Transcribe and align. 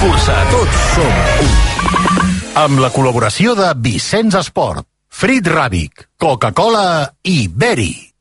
Cursa. 0.00 0.36
Tots 0.52 0.82
som 0.94 1.20
un. 1.44 1.54
Amb 2.56 2.80
la 2.80 2.90
col·laboració 2.94 3.54
de 3.58 3.70
Vicenç 3.84 4.36
Esport, 4.40 4.86
Frit 5.12 5.48
Ràbic, 5.48 6.08
Coca-Cola 6.20 6.86
i 7.28 7.46
Berry. 7.48 8.15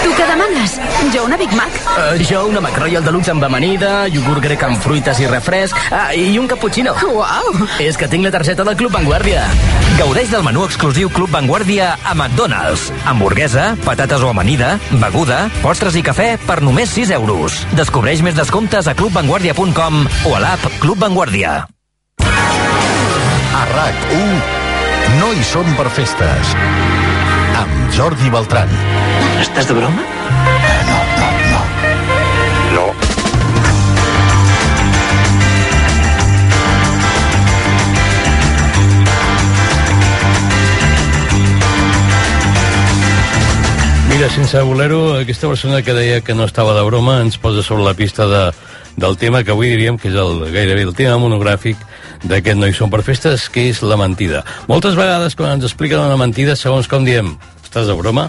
Tu 0.00 0.10
què 0.16 0.24
demanes? 0.24 0.74
Jo 1.12 1.24
una 1.26 1.36
Big 1.36 1.52
Mac. 1.52 1.74
Uh, 1.92 2.20
jo 2.24 2.46
una 2.48 2.60
McRoyal 2.62 3.04
Deluxe 3.04 3.32
amb 3.34 3.44
amanida, 3.44 4.06
iogurt 4.08 4.40
grec 4.44 4.62
amb 4.64 4.80
fruites 4.80 5.20
i 5.20 5.26
refresc, 5.28 5.76
uh, 5.92 6.08
i 6.16 6.38
un 6.40 6.48
cappuccino. 6.48 6.94
Uau! 7.10 7.66
És 7.82 7.98
que 8.00 8.08
tinc 8.08 8.24
la 8.24 8.32
targeta 8.32 8.64
del 8.64 8.78
Club 8.80 8.94
Vanguardia. 8.96 9.44
Gaudeix 9.98 10.32
del 10.32 10.44
menú 10.46 10.64
exclusiu 10.64 11.10
Club 11.12 11.34
Vanguardia 11.34 11.92
a 12.00 12.14
McDonald's. 12.14 12.88
Hamburguesa, 13.04 13.74
patates 13.84 14.24
o 14.24 14.30
amanida, 14.32 14.78
beguda, 15.02 15.42
postres 15.60 15.98
i 16.00 16.04
cafè 16.06 16.30
per 16.46 16.60
només 16.64 16.96
6 16.96 17.12
euros. 17.18 17.60
Descobreix 17.76 18.24
més 18.24 18.38
descomptes 18.38 18.88
a 18.88 18.96
clubvanguardia.com 18.96 20.02
o 20.30 20.34
a 20.36 20.40
l'app 20.40 20.64
Club 20.80 21.04
Vanguardia. 21.04 21.58
A 23.50 23.62
RAC1, 23.74 24.34
no 25.20 25.32
hi 25.36 25.44
som 25.44 25.68
per 25.76 25.90
festes. 25.92 26.56
Amb 27.60 27.90
Jordi 27.92 28.32
Beltran. 28.32 28.72
Estàs 29.40 29.66
de 29.66 29.74
broma? 29.74 30.02
No, 30.86 30.98
no, 31.16 31.28
no. 31.50 31.60
No. 32.74 32.86
Mira, 44.10 44.28
sense 44.28 44.60
voler-ho, 44.60 45.14
aquesta 45.22 45.48
persona 45.48 45.80
que 45.80 45.94
deia 45.96 46.20
que 46.20 46.34
no 46.34 46.44
estava 46.44 46.76
de 46.76 46.84
broma 46.84 47.22
ens 47.24 47.40
posa 47.40 47.64
sobre 47.64 47.88
la 47.88 47.94
pista 47.96 48.28
de, 48.28 48.44
del 49.00 49.16
tema 49.16 49.40
que 49.42 49.56
avui 49.56 49.72
diríem 49.72 49.96
que 49.96 50.12
és 50.12 50.20
el, 50.20 50.44
gairebé 50.52 50.84
el 50.84 50.92
tema 50.94 51.16
monogràfic 51.22 51.80
d'aquest 52.28 52.60
No 52.60 52.68
hi 52.68 52.76
som 52.76 52.92
per 52.92 53.00
festes, 53.06 53.48
que 53.48 53.70
és 53.72 53.80
la 53.80 53.96
mentida. 53.96 54.44
Moltes 54.68 55.00
vegades, 55.00 55.32
quan 55.32 55.56
ens 55.56 55.64
expliquen 55.64 56.04
una 56.04 56.20
mentida, 56.20 56.58
segons 56.60 56.90
com 56.92 57.08
diem, 57.08 57.38
estàs 57.64 57.88
de 57.88 57.96
broma? 57.96 58.28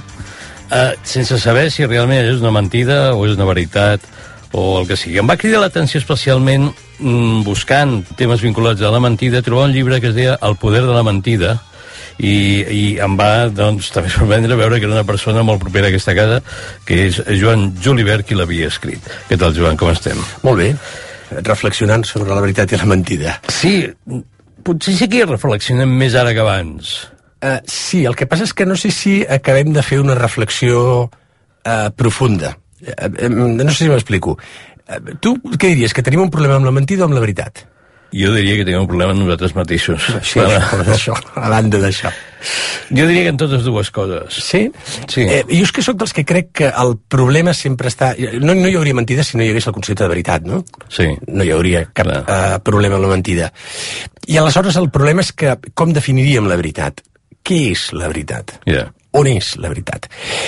Eh, 0.71 0.91
sense 1.03 1.37
saber 1.39 1.69
si 1.71 1.85
realment 1.85 2.23
és 2.23 2.39
una 2.39 2.53
mentida 2.55 3.11
o 3.15 3.25
és 3.27 3.35
una 3.35 3.47
veritat 3.49 4.05
o 4.51 4.79
el 4.79 4.87
que 4.87 4.97
sigui. 4.99 5.19
Em 5.19 5.27
va 5.27 5.39
cridar 5.39 5.59
l'atenció 5.63 5.99
especialment 5.99 6.69
mm, 6.99 7.41
buscant 7.47 7.99
temes 8.19 8.43
vinculats 8.43 8.83
a 8.83 8.91
la 8.93 9.01
mentida, 9.03 9.43
trobar 9.43 9.67
un 9.69 9.75
llibre 9.75 9.99
que 9.99 10.11
es 10.11 10.15
deia 10.15 10.37
El 10.47 10.55
poder 10.59 10.83
de 10.87 10.95
la 10.95 11.03
mentida, 11.07 11.57
i, 12.19 12.33
i 12.63 12.81
em 13.01 13.15
va 13.19 13.49
doncs, 13.49 13.91
també 13.93 14.11
sorprendre 14.13 14.57
veure 14.59 14.79
que 14.79 14.87
era 14.87 14.97
una 14.99 15.07
persona 15.07 15.43
molt 15.47 15.61
propera 15.63 15.89
a 15.89 15.93
aquesta 15.93 16.15
casa, 16.17 16.41
que 16.87 17.05
és 17.07 17.21
Joan 17.39 17.71
Julibert 17.81 18.27
qui 18.27 18.37
l'havia 18.37 18.69
escrit. 18.71 19.07
Què 19.29 19.39
tal, 19.39 19.55
Joan, 19.57 19.79
com 19.79 19.91
estem? 19.93 20.19
Molt 20.45 20.61
bé, 20.61 20.69
reflexionant 21.47 22.05
sobre 22.07 22.33
la 22.35 22.43
veritat 22.43 22.73
i 22.73 22.81
la 22.81 22.89
mentida. 22.89 23.39
Sí, 23.49 23.75
potser 24.65 24.95
sí 24.97 25.09
que 25.09 25.21
hi 25.21 25.29
reflexionem 25.29 25.97
més 26.03 26.17
ara 26.19 26.35
que 26.35 26.43
abans. 26.43 26.93
Uh, 27.41 27.57
sí, 27.65 28.03
el 28.05 28.15
que 28.15 28.27
passa 28.29 28.45
és 28.45 28.53
que 28.53 28.67
no 28.69 28.75
sé 28.77 28.91
si 28.93 29.21
acabem 29.25 29.73
de 29.73 29.81
fer 29.81 29.97
una 30.01 30.13
reflexió 30.13 31.09
uh, 31.09 31.89
profunda. 31.97 32.53
Uh, 32.85 33.09
uh, 33.09 33.29
no 33.33 33.71
sé 33.71 33.85
si 33.85 33.89
m'explico. 33.89 34.37
Uh, 34.85 35.17
tu 35.23 35.33
què 35.57 35.73
diries, 35.73 35.95
que 35.97 36.05
tenim 36.05 36.21
un 36.21 36.33
problema 36.33 36.59
amb 36.59 36.69
la 36.69 36.75
mentida 36.75 37.05
o 37.05 37.09
amb 37.09 37.17
la 37.17 37.23
veritat? 37.23 37.65
Jo 38.11 38.33
diria 38.35 38.57
que 38.59 38.65
tenim 38.67 38.83
un 38.83 38.89
problema 38.89 39.13
amb 39.13 39.23
nosaltres 39.23 39.53
mateixos. 39.55 40.03
Sí, 40.27 40.41
això, 40.43 40.79
això, 40.97 41.15
a 41.39 41.49
banda 41.51 41.79
d'això. 41.79 42.11
Jo 42.91 43.05
diria 43.07 43.23
que 43.23 43.31
en 43.31 43.39
totes 43.39 43.63
dues 43.63 43.91
coses. 43.95 44.35
Sí? 44.35 44.65
Sí. 45.07 45.23
Eh, 45.23 45.45
jo 45.47 45.61
és 45.63 45.71
que 45.71 45.83
sóc 45.85 45.95
dels 46.01 46.11
que 46.17 46.25
crec 46.27 46.49
que 46.59 46.71
el 46.83 46.97
problema 47.09 47.53
sempre 47.55 47.87
està... 47.87 48.11
No, 48.43 48.53
no 48.57 48.67
hi 48.67 48.75
hauria 48.75 48.97
mentida 48.97 49.23
si 49.23 49.39
no 49.39 49.45
hi 49.45 49.53
hagués 49.53 49.69
el 49.71 49.77
concepte 49.77 50.03
de 50.03 50.11
veritat, 50.11 50.43
no? 50.43 50.59
Sí. 50.91 51.07
No 51.31 51.47
hi 51.47 51.53
hauria 51.55 51.85
cap 51.93 52.09
Clar. 52.09 52.23
uh, 52.25 52.57
problema 52.67 52.99
amb 52.99 53.07
la 53.07 53.13
mentida. 53.13 53.47
I 54.27 54.41
aleshores 54.41 54.75
el 54.81 54.91
problema 54.91 55.23
és 55.23 55.31
que 55.31 55.55
com 55.73 55.95
definiríem 55.95 56.51
la 56.51 56.59
veritat? 56.59 56.99
Què 57.43 57.71
és 57.71 57.89
la 57.97 58.07
veritat? 58.11 58.55
Ja. 58.69 58.87
On 59.17 59.27
és 59.27 59.55
la 59.57 59.71
veritat? 59.71 60.07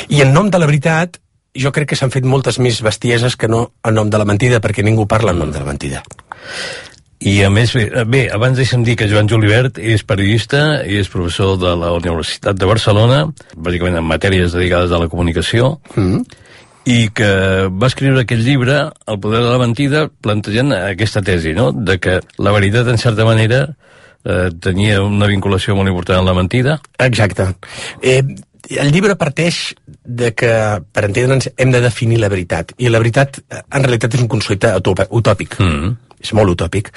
I 0.09 0.22
en 0.24 0.34
nom 0.34 0.50
de 0.50 0.59
la 0.62 0.70
veritat, 0.70 1.20
jo 1.56 1.72
crec 1.74 1.92
que 1.92 1.98
s'han 2.00 2.14
fet 2.14 2.26
moltes 2.26 2.59
més 2.59 2.80
bestieses 2.86 3.36
que 3.36 3.50
no 3.52 3.68
en 3.86 3.98
nom 3.98 4.09
de 4.09 4.18
la 4.22 4.26
mentida, 4.26 4.62
perquè 4.62 4.86
ningú 4.86 5.08
parla 5.09 5.34
en 5.34 5.40
nom 5.44 5.52
de 5.52 5.59
la 5.59 5.70
mentida. 5.70 6.04
I 7.24 7.38
a 7.48 7.50
més, 7.54 7.72
bé, 7.72 7.86
bé, 8.09 8.24
abans 8.36 8.58
deixa'm 8.59 8.84
dir 8.84 8.98
que 9.00 9.08
Joan 9.08 9.30
Julibert 9.31 9.78
és 9.80 10.04
periodista 10.04 10.81
i 10.84 10.98
és 11.00 11.12
professor 11.12 11.56
de 11.62 11.72
la 11.80 11.94
Universitat 11.96 12.58
de 12.59 12.68
Barcelona, 12.68 13.22
bàsicament 13.56 14.02
en 14.02 14.08
matèries 14.10 14.52
dedicades 14.52 14.92
a 14.92 15.00
la 15.00 15.08
comunicació, 15.08 15.78
Mm. 15.96 16.25
i 16.84 17.10
que 17.16 17.70
va 17.72 17.88
escriure 17.88 18.22
aquest 18.22 18.42
llibre, 18.44 18.92
El 19.08 19.20
poder 19.20 19.40
de 19.42 19.50
la 19.50 19.58
mentida, 19.58 20.10
plantejant 20.22 20.74
aquesta 20.74 21.22
tesi, 21.22 21.54
no?, 21.54 21.72
de 21.72 21.98
que 21.98 22.20
la 22.38 22.52
veritat, 22.52 22.88
en 22.88 22.98
certa 22.98 23.24
manera, 23.24 23.70
eh, 24.26 24.50
tenia 24.60 25.02
una 25.04 25.28
vinculació 25.28 25.76
molt 25.76 25.90
important 25.92 26.20
amb 26.20 26.32
la 26.32 26.38
mentida. 26.38 26.80
Exacte. 27.00 27.50
Eh, 28.02 28.22
el 28.70 28.92
llibre 28.92 29.16
parteix 29.20 29.76
de 30.04 30.34
que, 30.34 30.52
per 30.92 31.06
entendre'ns, 31.06 31.52
hem 31.58 31.72
de 31.72 31.82
definir 31.84 32.20
la 32.22 32.30
veritat. 32.32 32.72
I 32.78 32.90
la 32.90 33.00
veritat, 33.04 33.42
eh, 33.50 33.62
en 33.70 33.84
realitat, 33.84 34.16
és 34.16 34.22
un 34.24 34.32
concepte 34.32 34.72
utòpic. 35.10 35.60
Mm. 35.60 35.96
És 36.24 36.32
molt 36.34 36.56
utòpic. 36.56 36.92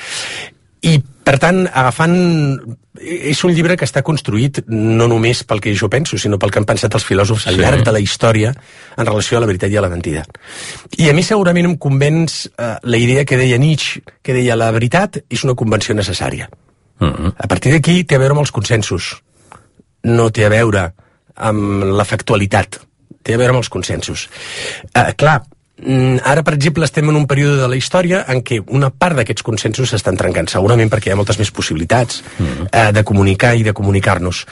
I, 0.86 1.00
per 1.24 1.38
tant, 1.42 1.64
agafant... 1.66 2.76
És 2.96 3.42
un 3.44 3.52
llibre 3.52 3.74
que 3.76 3.84
està 3.84 4.00
construït 4.00 4.62
no 4.72 5.04
només 5.10 5.42
pel 5.44 5.60
que 5.60 5.74
jo 5.76 5.90
penso, 5.92 6.16
sinó 6.16 6.38
pel 6.40 6.48
que 6.50 6.62
han 6.62 6.68
pensat 6.68 6.94
els 6.96 7.04
filòsofs 7.04 7.44
al 7.50 7.58
Sí. 7.58 7.60
llarg 7.60 7.82
de 7.84 7.92
la 7.92 8.00
història 8.00 8.54
en 8.96 9.04
relació 9.04 9.36
a 9.36 9.42
la 9.42 9.48
veritat 9.50 9.68
i 9.70 9.76
a 9.76 9.82
la 9.84 9.90
mentida. 9.92 10.22
I 10.96 11.10
a 11.10 11.12
mi 11.12 11.22
segurament 11.22 11.66
em 11.68 11.76
convenç 11.76 12.46
eh, 12.56 12.76
la 12.82 12.96
idea 12.96 13.26
que 13.26 13.36
deia 13.36 13.58
Nietzsche, 13.58 14.00
que 14.22 14.32
deia 14.32 14.56
la 14.56 14.70
veritat 14.72 15.18
és 15.28 15.44
una 15.44 15.52
convenció 15.54 15.94
necessària. 15.94 16.48
Mm. 16.98 17.34
A 17.36 17.46
partir 17.48 17.72
d'aquí 17.74 18.04
té 18.04 18.16
a 18.16 18.22
veure 18.22 18.36
amb 18.36 18.44
els 18.44 18.54
consensos. 18.54 19.16
No 20.06 20.30
té 20.30 20.46
a 20.46 20.52
veure 20.52 20.88
amb 21.36 21.84
la 21.96 22.06
factualitat. 22.08 22.80
Té 23.22 23.34
a 23.34 23.40
veure 23.40 23.54
amb 23.54 23.62
els 23.62 23.70
consensos. 23.72 24.26
Uh, 24.94 25.12
clar, 25.18 25.40
mm, 25.82 26.22
ara, 26.24 26.44
per 26.46 26.54
exemple, 26.54 26.84
estem 26.84 27.08
en 27.10 27.18
un 27.18 27.26
període 27.26 27.60
de 27.60 27.68
la 27.68 27.76
història 27.76 28.24
en 28.32 28.42
què 28.42 28.62
una 28.68 28.90
part 28.90 29.18
d'aquests 29.18 29.44
consensos 29.44 29.90
s'estan 29.92 30.16
trencant, 30.16 30.48
segurament 30.48 30.92
perquè 30.92 31.10
hi 31.10 31.16
ha 31.16 31.18
moltes 31.20 31.40
més 31.42 31.50
possibilitats 31.50 32.22
uh, 32.40 32.92
de 32.92 33.04
comunicar 33.04 33.56
i 33.56 33.66
de 33.66 33.74
comunicar-nos. 33.76 34.46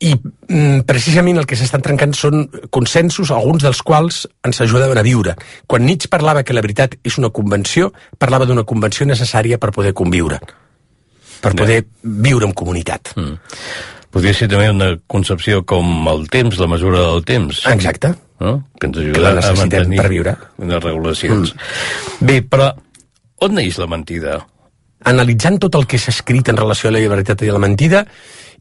I 0.00 0.14
mm, 0.16 0.86
precisament 0.88 1.36
el 1.42 1.44
que 1.44 1.58
s'estan 1.60 1.84
trencant 1.84 2.14
són 2.16 2.46
consensos, 2.72 3.34
alguns 3.34 3.66
dels 3.66 3.82
quals 3.84 4.22
ens 4.46 4.62
ajudaven 4.64 4.96
a 4.96 5.04
viure. 5.04 5.34
Quan 5.66 5.84
Nietzsche 5.84 6.08
parlava 6.08 6.46
que 6.46 6.56
la 6.56 6.64
veritat 6.64 6.96
és 7.04 7.20
una 7.20 7.28
convenció, 7.28 7.92
parlava 8.16 8.48
d'una 8.48 8.64
convenció 8.64 9.04
necessària 9.04 9.60
per 9.60 9.74
poder 9.76 9.92
conviure 9.92 10.40
per 11.40 11.54
poder 11.56 11.84
viure 12.02 12.46
en 12.46 12.52
comunitat. 12.56 13.12
Mm. 13.16 13.38
Podria 14.10 14.34
ser 14.34 14.48
també 14.50 14.70
una 14.72 14.90
concepció 15.06 15.62
com 15.64 16.08
el 16.10 16.26
temps, 16.32 16.58
la 16.58 16.66
mesura 16.70 17.04
del 17.12 17.24
temps. 17.24 17.62
Exacte. 17.70 18.14
no? 18.40 18.64
que 18.80 18.86
ens 18.88 18.96
Que 18.96 19.10
ajuda 19.10 19.34
la 19.34 19.48
a 19.48 19.52
mantenir 19.54 19.98
per 20.00 20.08
viure. 20.08 20.36
unes 20.58 20.82
regulacions. 20.82 21.54
Mm. 21.54 22.26
Bé, 22.26 22.40
però 22.42 22.70
on 23.44 23.54
neix 23.54 23.78
la 23.78 23.86
mentida? 23.86 24.38
Analitzant 25.04 25.58
tot 25.60 25.76
el 25.76 25.86
que 25.86 25.98
s'ha 25.98 26.12
escrit 26.12 26.48
en 26.48 26.56
relació 26.56 26.88
a 26.88 26.92
la 26.92 27.00
veritat 27.08 27.42
i 27.42 27.48
a 27.48 27.56
la 27.56 27.62
mentida, 27.62 28.06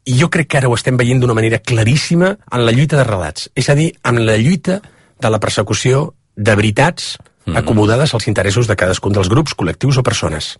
i 0.06 0.18
jo 0.20 0.30
crec 0.30 0.48
que 0.48 0.60
ara 0.60 0.70
ho 0.70 0.76
estem 0.76 0.98
veient 1.00 1.20
d'una 1.20 1.36
manera 1.36 1.60
claríssima 1.60 2.38
en 2.52 2.66
la 2.66 2.72
lluita 2.72 2.98
de 2.98 3.04
relats. 3.08 3.50
És 3.56 3.70
a 3.70 3.76
dir, 3.76 3.94
en 4.04 4.26
la 4.26 4.38
lluita 4.38 4.82
de 5.20 5.30
la 5.30 5.40
persecució 5.40 6.14
de 6.36 6.56
veritats 6.56 7.18
Mm. 7.50 7.58
acomodades 7.58 8.14
als 8.14 8.28
interessos 8.28 8.68
de 8.68 8.76
cadascun 8.76 9.14
dels 9.14 9.30
grups, 9.30 9.56
col·lectius 9.58 10.00
o 10.00 10.04
persones. 10.04 10.58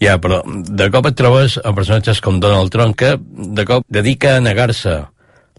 Ja, 0.00 0.18
però 0.20 0.42
de 0.46 0.90
cop 0.90 1.06
et 1.10 1.16
trobes 1.16 1.58
amb 1.64 1.76
personatges 1.76 2.20
com 2.24 2.40
Donald 2.40 2.72
Trump 2.72 2.96
que 2.96 3.16
de 3.20 3.64
cop 3.68 3.84
dedica 3.88 4.36
a 4.36 4.44
negar-se 4.44 5.02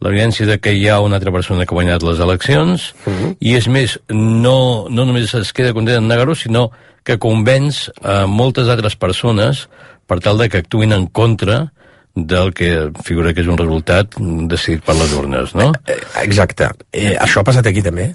l'evidència 0.02 0.48
de 0.50 0.58
que 0.58 0.74
hi 0.74 0.88
ha 0.90 1.00
una 1.00 1.20
altra 1.20 1.32
persona 1.34 1.66
que 1.66 1.76
ha 1.76 1.78
guanyat 1.78 2.04
les 2.04 2.20
eleccions 2.20 2.94
uh 3.06 3.14
-huh. 3.14 3.36
i 3.40 3.56
és 3.56 3.68
més, 3.68 4.00
no, 4.10 4.88
no 4.90 5.06
només 5.06 5.34
es 5.34 5.54
queda 5.54 5.74
content 5.74 5.98
en 5.98 6.08
negar-ho, 6.08 6.36
sinó 6.36 6.72
que 7.04 7.18
convenç 7.18 7.90
a 8.02 8.26
moltes 8.28 8.68
altres 8.68 8.96
persones 8.96 9.68
per 10.08 10.20
tal 10.20 10.38
de 10.38 10.50
que 10.50 10.58
actuïn 10.58 10.94
en 10.94 11.08
contra 11.08 11.72
del 12.14 12.54
que 12.54 12.92
figura 13.04 13.34
que 13.34 13.42
és 13.42 13.48
un 13.48 13.58
resultat 13.58 14.18
decidit 14.52 14.84
per 14.84 14.96
les 14.96 15.14
urnes, 15.14 15.54
no? 15.56 15.72
Eh, 15.88 15.96
Exacte. 16.24 16.70
Eh, 16.92 17.16
això 17.16 17.40
ha 17.40 17.48
passat 17.48 17.68
aquí 17.68 17.82
també. 17.82 18.14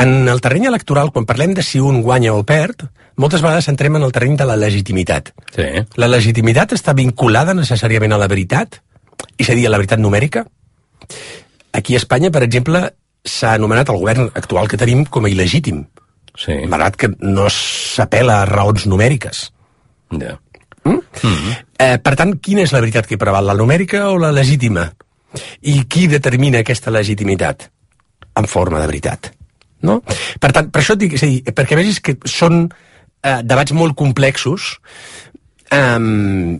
En 0.00 0.28
el 0.28 0.40
terreny 0.40 0.66
electoral, 0.70 1.10
quan 1.12 1.26
parlem 1.28 1.52
de 1.54 1.62
si 1.66 1.80
un 1.80 2.00
guanya 2.02 2.32
o 2.32 2.44
perd, 2.46 2.86
moltes 3.20 3.42
vegades 3.44 3.68
entrem 3.68 3.98
en 3.98 4.06
el 4.06 4.12
terreny 4.16 4.36
de 4.40 4.46
la 4.48 4.56
legitimitat. 4.56 5.32
Sí. 5.54 5.66
La 6.00 6.08
legitimitat 6.08 6.72
està 6.76 6.94
vinculada 6.96 7.54
necessàriament 7.54 8.14
a 8.16 8.20
la 8.20 8.28
veritat, 8.30 8.80
és 9.36 9.50
a 9.50 9.56
dir, 9.58 9.66
a 9.68 9.72
la 9.74 9.80
veritat 9.80 10.00
numèrica. 10.00 10.46
Aquí 11.76 11.94
a 11.94 12.00
Espanya, 12.00 12.30
per 12.32 12.42
exemple, 12.46 12.94
s'ha 13.24 13.54
anomenat 13.54 13.90
el 13.92 13.98
govern 14.00 14.30
actual 14.34 14.68
que 14.68 14.78
tenim 14.80 15.04
com 15.04 15.26
a 15.26 15.28
il·legítim, 15.28 15.84
Sí. 16.40 16.54
malgrat 16.66 16.96
que 16.96 17.10
no 17.20 17.48
s'apela 17.50 18.40
a 18.40 18.46
raons 18.46 18.86
numèriques. 18.86 19.50
Ja. 20.16 20.38
Eh, 21.78 21.98
per 21.98 22.14
tant, 22.16 22.38
quina 22.40 22.62
és 22.62 22.72
la 22.72 22.80
veritat 22.80 23.06
que 23.06 23.18
preval, 23.18 23.46
la 23.46 23.54
numèrica 23.54 24.08
o 24.08 24.16
la 24.18 24.32
legítima? 24.32 24.92
I 25.60 25.84
qui 25.84 26.06
determina 26.08 26.60
aquesta 26.60 26.90
legitimitat? 26.90 27.70
En 28.34 28.46
forma 28.46 28.80
de 28.80 28.86
veritat. 28.86 29.30
No? 29.86 30.00
Per 30.40 30.52
tant, 30.52 30.70
per 30.72 30.82
això 30.82 30.96
et 30.96 31.02
dic, 31.04 31.16
és 31.16 31.24
a 31.24 31.28
dir, 31.30 31.54
perquè 31.56 31.78
vegis 31.78 32.00
que 32.04 32.16
són 32.28 32.66
eh, 32.66 33.40
debats 33.46 33.72
molt 33.76 33.96
complexos, 33.96 34.76
i, 35.70 36.56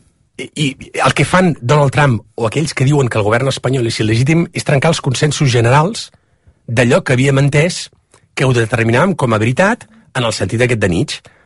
I 0.55 0.67
el 1.05 1.15
que 1.19 1.25
fan 1.27 1.57
Donald 1.61 1.91
Trump 1.91 2.21
o 2.39 2.47
aquells 2.47 2.73
que 2.79 2.87
diuen 2.87 3.09
que 3.11 3.19
el 3.19 3.27
govern 3.27 3.51
espanyol 3.51 3.89
és 3.91 3.99
il·legítim 4.01 4.45
és 4.55 4.65
trencar 4.65 4.93
els 4.93 5.03
consensos 5.03 5.51
generals 5.51 6.09
d'allò 6.71 7.01
que 7.03 7.17
havíem 7.17 7.41
entès 7.43 7.89
que 8.39 8.47
ho 8.47 8.55
determinàvem 8.55 9.17
com 9.19 9.35
a 9.35 9.41
veritat 9.43 9.89
en 10.15 10.25
el 10.25 10.33
sentit 10.37 10.63
aquest 10.63 10.81
de 10.81 10.93
Nietzsche 10.95 11.37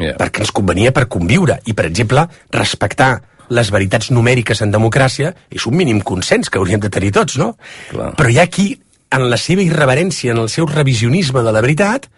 Yeah. 0.00 0.16
perquè 0.16 0.40
ens 0.40 0.52
convenia 0.56 0.88
per 0.96 1.04
conviure 1.12 1.58
i, 1.68 1.74
per 1.76 1.84
exemple, 1.84 2.22
respectar 2.54 3.10
les 3.52 3.68
veritats 3.74 4.08
numèriques 4.08 4.62
en 4.64 4.70
democràcia 4.72 5.34
és 5.52 5.66
un 5.68 5.76
mínim 5.76 5.98
consens 6.00 6.48
que 6.48 6.56
hauríem 6.56 6.80
de 6.80 6.88
tenir 6.88 7.10
tots, 7.12 7.36
no? 7.36 7.50
Clar. 7.90 8.06
Però 8.16 8.30
hi 8.32 8.38
ha 8.40 8.46
qui, 8.48 8.70
en 9.12 9.28
la 9.30 9.36
seva 9.36 9.62
irreverència, 9.62 10.32
en 10.32 10.38
el 10.42 10.48
seu 10.48 10.66
revisionisme 10.66 11.42
de 11.44 11.52
la 11.52 11.60
veritat, 11.64 12.08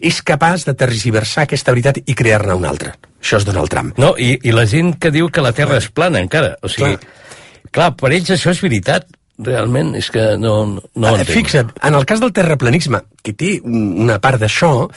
és 0.00 0.20
capaç 0.22 0.66
de 0.68 0.74
tergiversar 0.78 1.46
aquesta 1.46 1.72
veritat 1.72 1.98
i 2.04 2.14
crear-ne 2.14 2.54
una 2.54 2.68
altra. 2.70 2.94
Això 3.22 3.38
és 3.40 3.46
Donald 3.48 3.70
Trump. 3.72 3.96
No, 3.98 4.12
i, 4.18 4.34
i 4.42 4.52
la 4.52 4.66
gent 4.68 4.94
que 5.00 5.10
diu 5.14 5.30
que 5.32 5.42
la 5.44 5.52
Terra 5.56 5.78
és 5.80 5.88
plana, 5.90 6.20
encara. 6.20 6.56
O 6.62 6.68
sigui, 6.68 6.96
clar, 6.98 7.70
clar 7.72 7.90
per 7.96 8.12
ells 8.12 8.30
això 8.34 8.52
és 8.52 8.60
veritat. 8.62 9.06
Realment, 9.42 9.94
és 9.98 10.10
que 10.12 10.36
no, 10.38 10.52
no 10.94 11.08
ho 11.08 11.14
Eh, 11.16 11.22
entenc. 11.22 11.32
Fixa't, 11.38 11.70
en 11.88 11.94
el 11.98 12.04
cas 12.06 12.20
del 12.20 12.34
terraplanisme, 12.36 13.00
que 13.24 13.32
té 13.32 13.54
un- 13.64 13.94
una 14.04 14.18
part 14.20 14.38
d'això, 14.42 14.90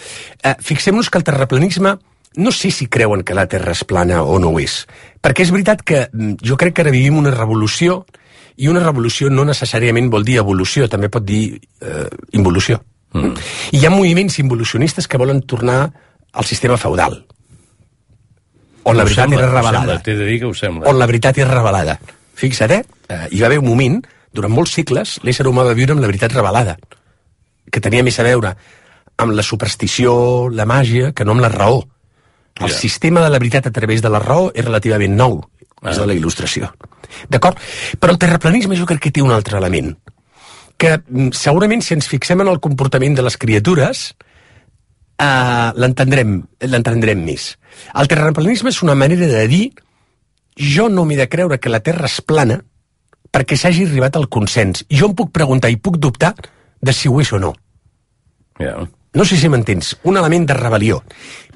eh, 0.43 0.55
fixem-nos 0.59 1.09
que 1.09 1.17
el 1.17 1.23
terraplanisme 1.23 1.95
no 2.35 2.51
sé 2.51 2.69
si 2.69 2.87
creuen 2.91 3.23
que 3.23 3.33
la 3.33 3.47
Terra 3.47 3.71
és 3.71 3.85
plana 3.87 4.21
o 4.27 4.37
no 4.43 4.49
ho 4.51 4.59
és. 4.59 4.81
Perquè 5.23 5.45
és 5.47 5.51
veritat 5.55 5.81
que 5.87 6.09
mm, 6.11 6.35
jo 6.43 6.57
crec 6.59 6.75
que 6.75 6.81
ara 6.83 6.91
vivim 6.91 7.15
una 7.17 7.31
revolució 7.31 8.03
i 8.57 8.67
una 8.71 8.81
revolució 8.83 9.29
no 9.29 9.43
necessàriament 9.45 10.09
vol 10.11 10.23
dir 10.23 10.37
evolució, 10.39 10.87
també 10.89 11.09
pot 11.09 11.25
dir 11.27 11.59
eh, 11.81 12.07
involució. 12.33 12.81
Mm. 13.15 13.33
I 13.71 13.79
hi 13.79 13.85
ha 13.85 13.91
moviments 13.93 14.39
involucionistes 14.39 15.07
que 15.07 15.17
volen 15.17 15.41
tornar 15.47 15.91
al 16.33 16.45
sistema 16.45 16.77
feudal, 16.77 17.25
on 18.85 18.97
la 18.97 19.03
Ho 19.03 19.07
veritat 19.07 19.25
sembla, 19.25 19.39
era 19.41 19.51
revelada 19.51 19.99
T'he 20.03 20.13
de 20.15 20.25
dir 20.27 20.39
que 20.39 20.45
ho 20.45 20.53
sembla. 20.53 20.87
on 20.89 20.99
la 20.99 21.07
veritat 21.09 21.37
és 21.41 21.47
revelada. 21.47 21.97
Fixa't, 22.35 22.71
eh? 22.71 22.83
eh? 23.09 23.27
Hi 23.31 23.39
va 23.41 23.47
haver 23.47 23.59
un 23.59 23.65
moment, 23.67 24.01
durant 24.35 24.51
molts 24.53 24.75
segles, 24.77 25.15
l'ésser 25.23 25.45
humà 25.47 25.63
va 25.65 25.73
viure 25.73 25.95
amb 25.95 26.03
la 26.03 26.07
veritat 26.11 26.33
revelada, 26.35 26.77
que 27.71 27.81
tenia 27.81 28.03
més 28.03 28.19
a 28.19 28.23
veure 28.27 28.55
amb 29.17 29.31
la 29.33 29.43
superstició, 29.47 30.49
la 30.51 30.65
màgia, 30.67 31.13
que 31.15 31.23
no 31.25 31.31
amb 31.31 31.41
la 31.41 31.49
raó. 31.49 31.85
El 32.59 32.69
Ja. 32.69 32.75
sistema 32.77 33.21
de 33.23 33.29
la 33.29 33.39
veritat 33.39 33.67
a 33.67 33.71
través 33.71 34.01
de 34.01 34.09
la 34.09 34.19
raó 34.19 34.51
és 34.53 34.63
relativament 34.63 35.15
nou, 35.15 35.41
és 35.91 35.97
Ah. 35.97 36.01
de 36.01 36.07
la 36.07 36.13
il·lustració. 36.13 36.71
D'acord? 37.29 37.57
Però 37.99 38.11
el 38.11 38.17
terraplanisme 38.17 38.75
jo 38.75 38.85
crec 38.85 38.99
que 38.99 39.11
té 39.11 39.21
un 39.21 39.31
altre 39.31 39.57
element, 39.57 39.97
que 40.77 40.97
mm, 40.97 41.31
segurament 41.31 41.81
si 41.81 41.93
ens 41.93 42.07
fixem 42.07 42.41
en 42.41 42.47
el 42.47 42.59
comportament 42.59 43.15
de 43.15 43.21
les 43.23 43.37
criatures, 43.37 44.15
eh, 45.17 45.71
l'entendrem 45.75 46.43
l'entendrem 46.59 47.23
més. 47.23 47.57
El 47.93 48.07
terraplanisme 48.07 48.69
és 48.69 48.81
una 48.83 48.95
manera 48.95 49.27
de 49.27 49.47
dir 49.47 49.73
jo 50.57 50.89
no 50.89 51.05
m'he 51.05 51.17
de 51.17 51.27
creure 51.29 51.59
que 51.59 51.69
la 51.69 51.81
Terra 51.81 52.05
és 52.07 52.21
plana 52.21 52.61
perquè 53.31 53.57
s'hagi 53.59 53.85
arribat 53.85 54.15
al 54.15 54.29
consens. 54.29 54.85
Jo 54.89 55.09
em 55.09 55.15
puc 55.15 55.31
preguntar 55.31 55.69
i 55.69 55.75
puc 55.77 55.97
dubtar 55.97 56.33
de 56.81 56.93
si 56.93 57.09
ho 57.09 57.19
és 57.19 57.31
o 57.33 57.39
no. 57.39 57.53
Ja. 58.59 58.77
No 59.13 59.25
sé 59.25 59.37
si 59.37 59.49
m'entens, 59.49 59.97
un 60.03 60.17
element 60.17 60.47
de 60.47 60.55
rebel·lió. 60.55 61.01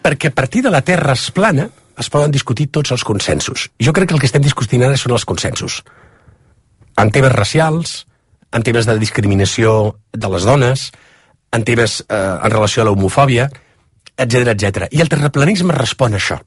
Perquè 0.03 0.31
a 0.31 0.35
partir 0.35 0.63
de 0.63 0.71
la 0.71 0.81
Terra 0.81 1.13
és 1.15 1.29
plana 1.31 1.69
es 1.99 2.09
poden 2.09 2.31
discutir 2.31 2.69
tots 2.71 2.93
els 2.95 3.03
consensos. 3.03 3.67
Jo 3.79 3.93
crec 3.93 4.09
que 4.09 4.15
el 4.15 4.21
que 4.21 4.29
estem 4.29 4.43
discutint 4.43 4.83
ara 4.87 4.97
són 4.97 5.13
els 5.17 5.25
consensos. 5.27 5.81
En 6.99 7.11
temes 7.11 7.33
racials, 7.35 8.05
en 8.55 8.63
temes 8.65 8.87
de 8.87 8.97
discriminació 8.99 9.95
de 10.13 10.29
les 10.31 10.47
dones, 10.47 10.89
en 11.51 11.65
temes 11.65 11.99
eh, 12.07 12.15
en 12.15 12.51
relació 12.51 12.83
a 12.83 12.87
l'homofòbia, 12.89 13.49
etc 14.19 14.53
etc. 14.53 14.87
I 14.91 15.03
el 15.03 15.11
terraplanisme 15.11 15.75
respon 15.75 16.15
a 16.15 16.21
això, 16.21 16.39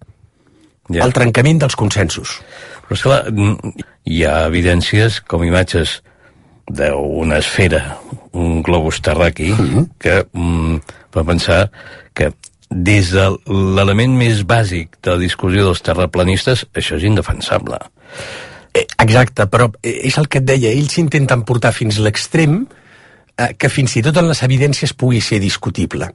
Ja. 0.91 1.05
al 1.05 1.13
trencament 1.15 1.61
dels 1.63 1.77
consensos. 1.79 2.41
Però, 2.89 2.97
esclar, 2.97 3.21
mm, 3.31 3.73
hi 4.05 4.25
ha 4.27 4.47
evidències 4.49 5.21
com 5.23 5.45
imatges 5.45 6.01
d'una 6.67 7.39
esfera, 7.39 7.99
un 8.33 8.63
globus 8.63 9.01
terraqui, 9.01 9.53
que 9.99 10.27
mm, 10.33 10.81
pensar 11.13 11.71
que 12.15 12.33
des 12.75 13.11
de 13.13 13.29
l'element 13.77 14.15
més 14.19 14.43
bàsic 14.49 14.99
de 15.03 15.15
la 15.15 15.21
discussió 15.21 15.65
dels 15.67 15.83
terraplanistes, 15.85 16.67
això 16.75 16.97
és 16.97 17.05
indefensable. 17.09 17.79
Eh, 18.73 18.87
Exacte, 19.05 19.47
però 19.53 19.71
eh, 19.83 20.01
és 20.09 20.17
el 20.19 20.29
que 20.33 20.41
et 20.41 20.47
deia, 20.49 20.71
ells 20.73 20.97
intenten 20.99 21.43
portar 21.45 21.75
fins 21.77 21.99
l'extrem 22.01 22.63
eh, 23.37 23.51
que 23.59 23.69
fins 23.69 23.97
i 23.97 24.03
tot 24.03 24.17
en 24.17 24.31
les 24.31 24.41
evidències 24.47 24.95
pugui 24.97 25.21
ser 25.21 25.41
discutible. 25.43 26.09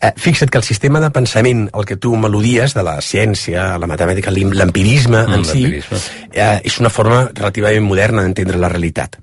Eh, 0.00 0.12
fixa't 0.16 0.50
que 0.50 0.58
el 0.60 0.66
sistema 0.66 1.00
de 1.02 1.10
pensament, 1.10 1.68
el 1.74 1.84
que 1.88 1.96
tu 1.96 2.14
melodies 2.16 2.74
de 2.74 2.84
la 2.86 3.00
ciència, 3.02 3.72
la 3.78 3.90
matemàtica, 3.90 4.30
l'empirisme 4.30 5.24
Mm, 5.26 5.34
en 5.34 5.44
si, 5.44 5.62
l'empirisme. 5.64 5.98
eh, 6.32 6.60
és 6.64 6.78
una 6.78 6.90
forma 6.90 7.28
relativament 7.34 7.82
moderna 7.84 8.22
d'entendre 8.22 8.58
la 8.58 8.68
realitat. 8.68 9.18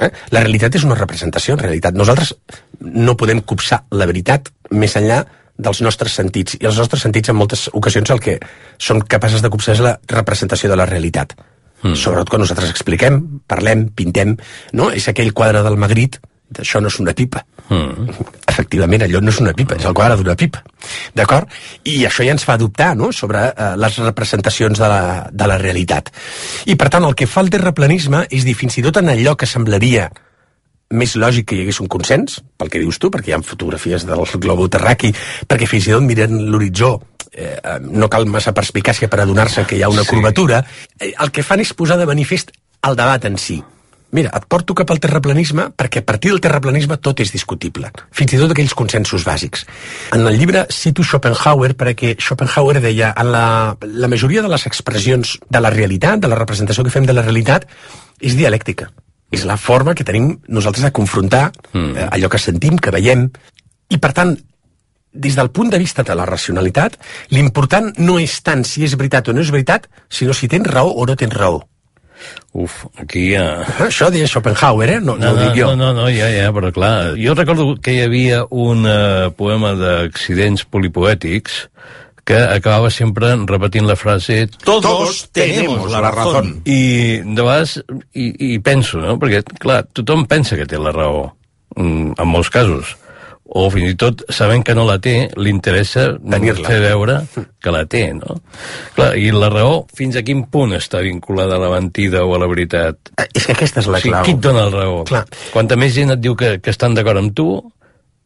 Eh? 0.00 0.08
La 0.30 0.40
realitat 0.40 0.74
és 0.74 0.84
una 0.84 0.94
representació, 0.96 1.54
en 1.54 1.60
realitat. 1.60 1.92
Nosaltres 1.94 2.34
no 2.80 3.16
podem 3.16 3.42
copsar 3.42 3.84
la 3.90 4.06
veritat 4.06 4.48
més 4.70 4.96
enllà 4.96 5.26
dels 5.60 5.82
nostres 5.84 6.16
sentits. 6.16 6.56
I 6.60 6.68
els 6.70 6.80
nostres 6.80 7.04
sentits 7.06 7.32
en 7.32 7.38
moltes 7.38 7.68
ocasions 7.76 8.10
el 8.14 8.22
que 8.24 8.38
són 8.80 9.04
capaces 9.04 9.44
de 9.44 9.52
copsar 9.52 9.76
és 9.76 9.84
la 9.84 9.94
representació 10.10 10.70
de 10.72 10.78
la 10.80 10.88
realitat. 10.88 11.36
Mm. 11.82 11.96
Sobretot 11.96 12.32
quan 12.32 12.44
nosaltres 12.44 12.72
expliquem, 12.72 13.20
parlem, 13.48 13.88
pintem, 13.96 14.36
no? 14.76 14.90
És 14.92 15.08
aquell 15.08 15.32
quadre 15.36 15.62
del 15.64 15.78
Magritte, 15.80 16.20
això 16.58 16.80
no 16.82 16.90
és 16.90 16.98
una 17.00 17.14
pipa. 17.16 17.44
Mm. 17.70 18.08
Efectivament, 18.52 19.06
allò 19.06 19.22
no 19.22 19.32
és 19.32 19.40
una 19.40 19.54
pipa, 19.56 19.78
és 19.78 19.86
el 19.88 19.96
quadre 19.96 20.18
d'una 20.20 20.36
pipa. 20.36 20.62
D'acord? 21.16 21.48
I 21.88 22.02
això 22.08 22.26
ja 22.26 22.34
ens 22.34 22.44
fa 22.44 22.58
dubtar, 22.60 22.92
no?, 22.98 23.12
sobre 23.16 23.46
eh, 23.50 23.70
les 23.80 24.00
representacions 24.02 24.80
de 24.80 24.90
la, 24.90 25.04
de 25.32 25.48
la 25.48 25.60
realitat. 25.60 26.10
I, 26.66 26.76
per 26.76 26.90
tant, 26.92 27.06
el 27.08 27.16
que 27.16 27.30
fa 27.30 27.44
el 27.46 27.52
terraplanisme 27.54 28.26
és 28.28 28.44
dir, 28.48 28.58
fins 28.58 28.80
i 28.80 28.84
tot 28.84 29.00
en 29.00 29.12
allò 29.14 29.36
que 29.38 29.48
semblaria 29.48 30.10
més 30.90 31.14
lògic 31.16 31.46
que 31.46 31.56
hi 31.56 31.62
hagués 31.64 31.80
un 31.80 31.88
consens, 31.88 32.40
pel 32.58 32.70
que 32.70 32.80
dius 32.82 32.98
tu, 32.98 33.10
perquè 33.14 33.30
hi 33.30 33.36
ha 33.36 33.42
fotografies 33.46 34.04
del 34.08 34.24
globo 34.42 34.68
terraqui, 34.68 35.12
perquè 35.46 35.68
fins 35.70 35.86
i 35.86 35.94
tot 35.94 36.02
mirant 36.02 36.34
l'horitzó 36.50 36.96
eh, 37.32 37.56
no 37.80 38.08
cal 38.10 38.26
massa 38.26 38.52
perspicàcia 38.52 39.08
per 39.08 39.20
adonar-se 39.22 39.64
que 39.66 39.76
hi 39.78 39.82
ha 39.82 39.88
una 39.88 40.02
Sí. 40.02 40.10
curvatura, 40.10 40.64
eh, 40.98 41.12
el 41.18 41.30
que 41.30 41.42
fan 41.46 41.60
és 41.60 41.72
posar 41.74 41.96
de 41.98 42.06
manifest 42.06 42.50
el 42.82 42.96
debat 42.96 43.24
en 43.24 43.38
si. 43.38 43.62
Mira, 44.12 44.32
et 44.34 44.46
porto 44.50 44.74
cap 44.74 44.90
al 44.90 44.98
terraplanisme 44.98 45.68
perquè 45.70 46.00
a 46.00 46.04
partir 46.04 46.32
del 46.32 46.40
terraplanisme 46.40 46.96
tot 46.98 47.20
és 47.20 47.30
discutible, 47.30 47.92
fins 48.10 48.32
i 48.32 48.38
tot 48.40 48.50
aquells 48.50 48.74
consensos 48.74 49.22
bàsics. 49.24 49.66
En 50.12 50.26
el 50.26 50.36
llibre 50.36 50.66
cito 50.68 51.04
Schopenhauer 51.04 51.76
perquè 51.76 52.16
Schopenhauer 52.18 52.80
deia 52.82 53.14
en 53.16 53.30
la, 53.30 53.76
la 53.80 54.08
majoria 54.08 54.42
de 54.42 54.48
les 54.48 54.66
expressions 54.66 55.38
de 55.48 55.60
la 55.60 55.70
realitat, 55.70 56.18
de 56.18 56.26
la 56.26 56.34
representació 56.34 56.82
que 56.82 56.90
fem 56.90 57.06
de 57.06 57.14
la 57.14 57.22
realitat, 57.22 57.68
és 58.20 58.34
dialèctica. 58.34 58.90
És 59.30 59.46
la 59.46 59.56
forma 59.60 59.94
que 59.94 60.06
tenim 60.06 60.32
nosaltres 60.48 60.84
de 60.86 60.92
confrontar 60.94 61.50
mm. 61.72 61.90
eh, 61.96 62.06
allò 62.10 62.30
que 62.30 62.40
sentim, 62.42 62.78
que 62.78 62.92
veiem, 62.94 63.28
i 63.90 63.98
per 63.98 64.12
tant, 64.14 64.36
des 65.12 65.34
del 65.34 65.50
punt 65.50 65.70
de 65.70 65.78
vista 65.78 66.04
de 66.06 66.14
la 66.14 66.26
racionalitat, 66.26 66.96
l'important 67.34 67.90
no 67.98 68.18
és 68.22 68.36
tant 68.46 68.62
si 68.66 68.84
és 68.86 68.94
veritat 68.98 69.28
o 69.28 69.34
no 69.34 69.42
és 69.42 69.50
veritat, 69.50 69.88
sinó 70.10 70.34
si 70.34 70.48
tens 70.50 70.66
raó 70.70 70.94
o 70.94 71.06
no 71.06 71.16
tens 71.18 71.34
raó. 71.34 71.62
Uf, 72.52 72.84
aquí 73.00 73.30
ja... 73.32 73.62
Ah, 73.62 73.86
Això 73.86 74.10
deia 74.12 74.28
Schopenhauer, 74.28 74.96
eh? 74.96 75.00
No, 75.00 75.14
no, 75.16 75.24
No, 75.24 75.30
ho 75.32 75.38
no, 75.38 75.42
dic 75.46 75.60
jo. 75.62 75.70
no, 75.70 75.76
no, 75.80 76.02
no, 76.02 76.08
ja, 76.12 76.28
ja, 76.34 76.50
però 76.54 76.72
clar, 76.74 77.14
jo 77.18 77.34
recordo 77.38 77.72
que 77.82 77.94
hi 77.96 78.02
havia 78.04 78.42
un 78.50 78.84
uh, 78.84 79.30
poema 79.36 79.72
d'accidents 79.78 80.66
polipoètics 80.68 81.62
que 82.24 82.36
acabava 82.36 82.90
sempre 82.90 83.32
repetint 83.46 83.86
la 83.88 83.96
frase 83.96 84.46
Todos 84.64 85.28
tenemos 85.32 85.90
la 85.90 86.00
razón. 86.10 86.60
i 86.64 87.20
de 87.24 87.42
vegades 87.42 87.78
i, 88.14 88.54
i 88.54 88.58
penso, 88.64 89.00
no? 89.02 89.18
Perquè, 89.18 89.42
clar, 89.58 89.84
tothom 89.92 90.26
pensa 90.30 90.56
que 90.56 90.66
té 90.66 90.78
la 90.78 90.92
raó, 90.92 91.30
mm, 91.76 92.12
en 92.18 92.28
molts 92.28 92.50
casos. 92.50 92.96
O 93.52 93.64
fins 93.66 93.90
i 93.90 93.96
tot, 93.98 94.20
sabent 94.30 94.62
que 94.62 94.76
no 94.78 94.84
la 94.86 95.00
té, 95.02 95.24
li 95.42 95.50
interessa 95.50 96.04
fer 96.22 96.76
veure 96.84 97.16
que 97.58 97.72
la 97.74 97.80
té, 97.90 98.04
no? 98.14 98.36
Clar, 98.94 99.08
i 99.18 99.32
la 99.34 99.48
raó, 99.50 99.80
fins 99.98 100.14
a 100.14 100.22
quin 100.22 100.44
punt 100.46 100.76
està 100.76 101.00
vinculada 101.02 101.56
a 101.56 101.58
la 101.58 101.72
mentida 101.72 102.22
o 102.22 102.36
a 102.36 102.38
la 102.38 102.46
veritat? 102.46 103.10
Eh, 103.18 103.26
És 103.34 103.48
que 103.48 103.56
aquesta 103.58 103.80
és 103.82 103.88
la 103.90 103.98
o 103.98 104.00
sigui, 104.04 104.12
clau. 104.14 104.24
qui 104.28 104.36
et 104.36 104.44
dona 104.44 104.68
la 104.68 104.70
raó? 104.84 105.02
Clar. 105.08 105.24
Quanta 105.50 105.74
més 105.80 105.90
gent 105.98 106.14
et 106.14 106.22
diu 106.22 106.36
que, 106.38 106.60
que 106.62 106.70
estan 106.70 106.94
d'acord 106.94 107.18
amb 107.24 107.34
tu, 107.34 107.48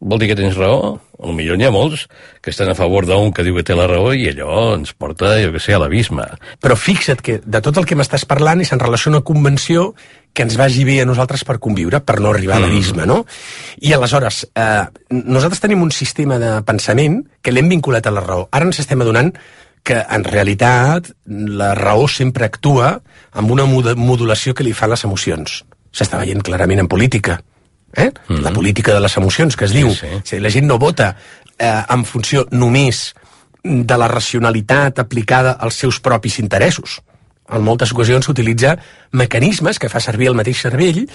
vol 0.05 0.19
dir 0.21 0.27
que 0.29 0.37
tens 0.37 0.55
raó. 0.59 0.99
Lo 1.17 1.31
millor 1.33 1.55
n'hi 1.57 1.65
ha 1.65 1.71
molts 1.71 2.05
que 2.43 2.51
estan 2.51 2.69
a 2.69 2.75
favor 2.75 3.05
d'un 3.07 3.31
que 3.33 3.41
diu 3.47 3.55
que 3.55 3.63
té 3.65 3.73
la 3.73 3.87
raó 3.87 4.11
i 4.13 4.27
allò 4.29 4.75
ens 4.75 4.91
porta, 4.93 5.37
jo 5.41 5.53
que 5.53 5.61
sé, 5.63 5.73
a 5.73 5.79
l'abisme. 5.81 6.25
Però 6.61 6.75
fixa't 6.77 7.23
que 7.23 7.39
de 7.39 7.61
tot 7.63 7.77
el 7.79 7.87
que 7.87 7.95
m'estàs 7.95 8.27
parlant 8.29 8.61
és 8.61 8.73
en 8.75 8.81
relació 8.83 9.09
a 9.09 9.15
una 9.15 9.23
convenció 9.25 9.93
que 10.35 10.43
ens 10.43 10.57
vagi 10.59 10.83
bé 10.83 10.99
a 11.01 11.05
nosaltres 11.07 11.45
per 11.47 11.55
conviure, 11.63 12.01
per 12.03 12.19
no 12.19 12.33
arribar 12.35 12.57
a 12.57 12.65
l'abisme, 12.65 13.05
no? 13.07 13.21
I 13.79 13.93
aleshores, 13.95 14.43
eh, 14.53 14.83
nosaltres 15.09 15.63
tenim 15.63 15.81
un 15.81 15.91
sistema 15.95 16.37
de 16.37 16.57
pensament 16.67 17.21
que 17.41 17.53
l'hem 17.55 17.69
vinculat 17.71 18.05
a 18.05 18.11
la 18.11 18.21
raó. 18.21 18.49
Ara 18.51 18.67
ens 18.67 18.81
estem 18.83 18.99
adonant 19.01 19.31
que 19.85 20.01
en 20.03 20.23
realitat 20.27 21.13
la 21.25 21.73
raó 21.79 22.07
sempre 22.11 22.45
actua 22.45 22.99
amb 23.31 23.51
una 23.55 23.63
mod- 23.69 23.95
modulació 23.95 24.53
que 24.53 24.63
li 24.67 24.73
fan 24.73 24.89
les 24.91 25.03
emocions. 25.07 25.63
S'està 25.95 26.19
veient 26.19 26.43
clarament 26.43 26.81
en 26.83 26.87
política. 26.91 27.39
Eh? 27.95 28.11
Mm 28.27 28.35
-hmm. 28.35 28.41
La 28.41 28.51
política 28.51 28.93
de 28.93 28.99
les 28.99 29.17
emocions, 29.17 29.55
que 29.55 29.65
es 29.65 29.71
diu. 29.71 29.89
sí. 29.93 30.05
O 30.05 30.21
sigui, 30.23 30.41
la 30.41 30.51
gent 30.51 30.67
no 30.67 30.77
vota 30.77 31.15
eh, 31.57 31.83
en 31.89 32.05
funció 32.05 32.47
només 32.51 33.15
de 33.63 33.97
la 33.97 34.07
racionalitat 34.07 34.99
aplicada 34.99 35.51
als 35.51 35.75
seus 35.75 35.99
propis 35.99 36.39
interessos. 36.39 37.01
En 37.49 37.61
moltes 37.61 37.91
ocasions 37.93 38.25
s'utilitza 38.25 38.77
mecanismes 39.11 39.79
que 39.79 39.89
fa 39.89 39.99
servir 39.99 40.27
el 40.27 40.37
mateix 40.37 40.61
cervell 40.65 41.05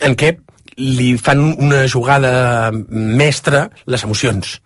en 0.00 0.16
què 0.16 0.34
li 0.80 1.14
fan 1.18 1.40
una 1.40 1.86
jugada 1.88 2.70
mestra 2.72 3.68
les 3.86 4.04
emocions 4.04 4.60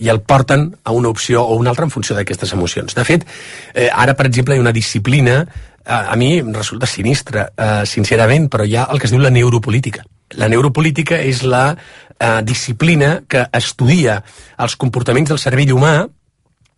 i 0.00 0.08
el 0.08 0.22
porten 0.22 0.70
a 0.84 0.94
una 0.96 1.10
opció 1.10 1.42
o 1.42 1.56
una 1.58 1.70
altra 1.70 1.84
en 1.84 1.90
funció 1.90 2.14
d'aquestes 2.16 2.54
emocions. 2.56 2.94
De 2.94 3.04
fet, 3.04 3.26
eh, 3.74 3.90
ara, 3.92 4.14
per 4.16 4.26
exemple, 4.30 4.54
hi 4.54 4.58
ha 4.58 4.64
una 4.64 4.72
disciplina, 4.72 5.42
eh, 5.42 5.92
a 5.92 6.16
mi 6.16 6.38
em 6.38 6.54
resulta 6.54 6.86
sinistra, 6.86 7.50
eh, 7.56 7.82
sincerament, 7.86 8.48
però 8.48 8.64
hi 8.64 8.76
ha 8.76 8.88
el 8.92 8.98
que 8.98 9.10
es 9.10 9.12
diu 9.12 9.20
la 9.20 9.34
neuropolítica. 9.34 10.06
La 10.38 10.48
neuropolítica 10.48 11.18
és 11.18 11.42
la 11.42 11.64
eh, 11.74 12.40
disciplina 12.46 13.20
que 13.28 13.46
estudia 13.56 14.20
els 14.58 14.76
comportaments 14.76 15.32
del 15.32 15.42
cervell 15.42 15.74
humà 15.74 15.94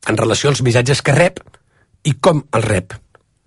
en 0.09 0.19
relació 0.19 0.51
als 0.51 0.63
missatges 0.63 1.03
que 1.03 1.15
rep 1.17 1.41
i 2.09 2.17
com 2.21 2.45
el 2.53 2.63
rep. 2.63 2.97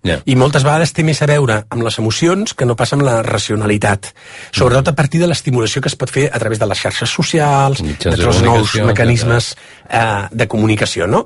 Yeah. 0.06 0.20
I 0.22 0.36
moltes 0.38 0.62
vegades 0.62 0.92
té 0.94 1.02
més 1.02 1.18
a 1.24 1.26
veure 1.26 1.56
amb 1.72 1.82
les 1.82 1.96
emocions 1.98 2.54
que 2.54 2.66
no 2.68 2.76
passa 2.78 2.94
amb 2.94 3.02
la 3.06 3.16
racionalitat. 3.26 4.12
Sobretot 4.54 4.92
a 4.92 4.94
partir 4.94 5.18
de 5.22 5.26
l'estimulació 5.26 5.82
que 5.82 5.90
es 5.90 5.96
pot 5.98 6.12
fer 6.12 6.28
a 6.30 6.38
través 6.38 6.60
de 6.62 6.68
les 6.70 6.78
xarxes 6.78 7.10
socials, 7.10 7.82
Mitjans 7.82 8.14
de 8.14 8.22
tots 8.22 8.36
els 8.36 8.44
nous 8.46 8.76
mecanismes 8.86 9.50
eh, 9.88 10.28
de 10.30 10.46
comunicació, 10.46 11.08
no? 11.10 11.24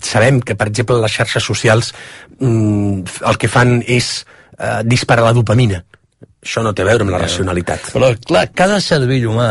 Sabem 0.00 0.40
que, 0.40 0.56
per 0.56 0.70
exemple, 0.72 0.96
les 1.04 1.12
xarxes 1.12 1.44
socials 1.44 1.92
mm, 2.38 3.20
el 3.28 3.40
que 3.40 3.50
fan 3.52 3.82
és 3.84 4.14
eh, 4.56 4.80
disparar 4.88 5.28
la 5.28 5.36
dopamina. 5.36 5.82
Això 6.44 6.62
no 6.64 6.74
té 6.76 6.84
a 6.84 6.90
veure 6.90 7.06
amb 7.06 7.14
la 7.14 7.22
racionalitat. 7.24 7.88
Però, 7.94 8.12
clar, 8.28 8.44
cada 8.56 8.76
cervell 8.84 9.24
humà, 9.32 9.48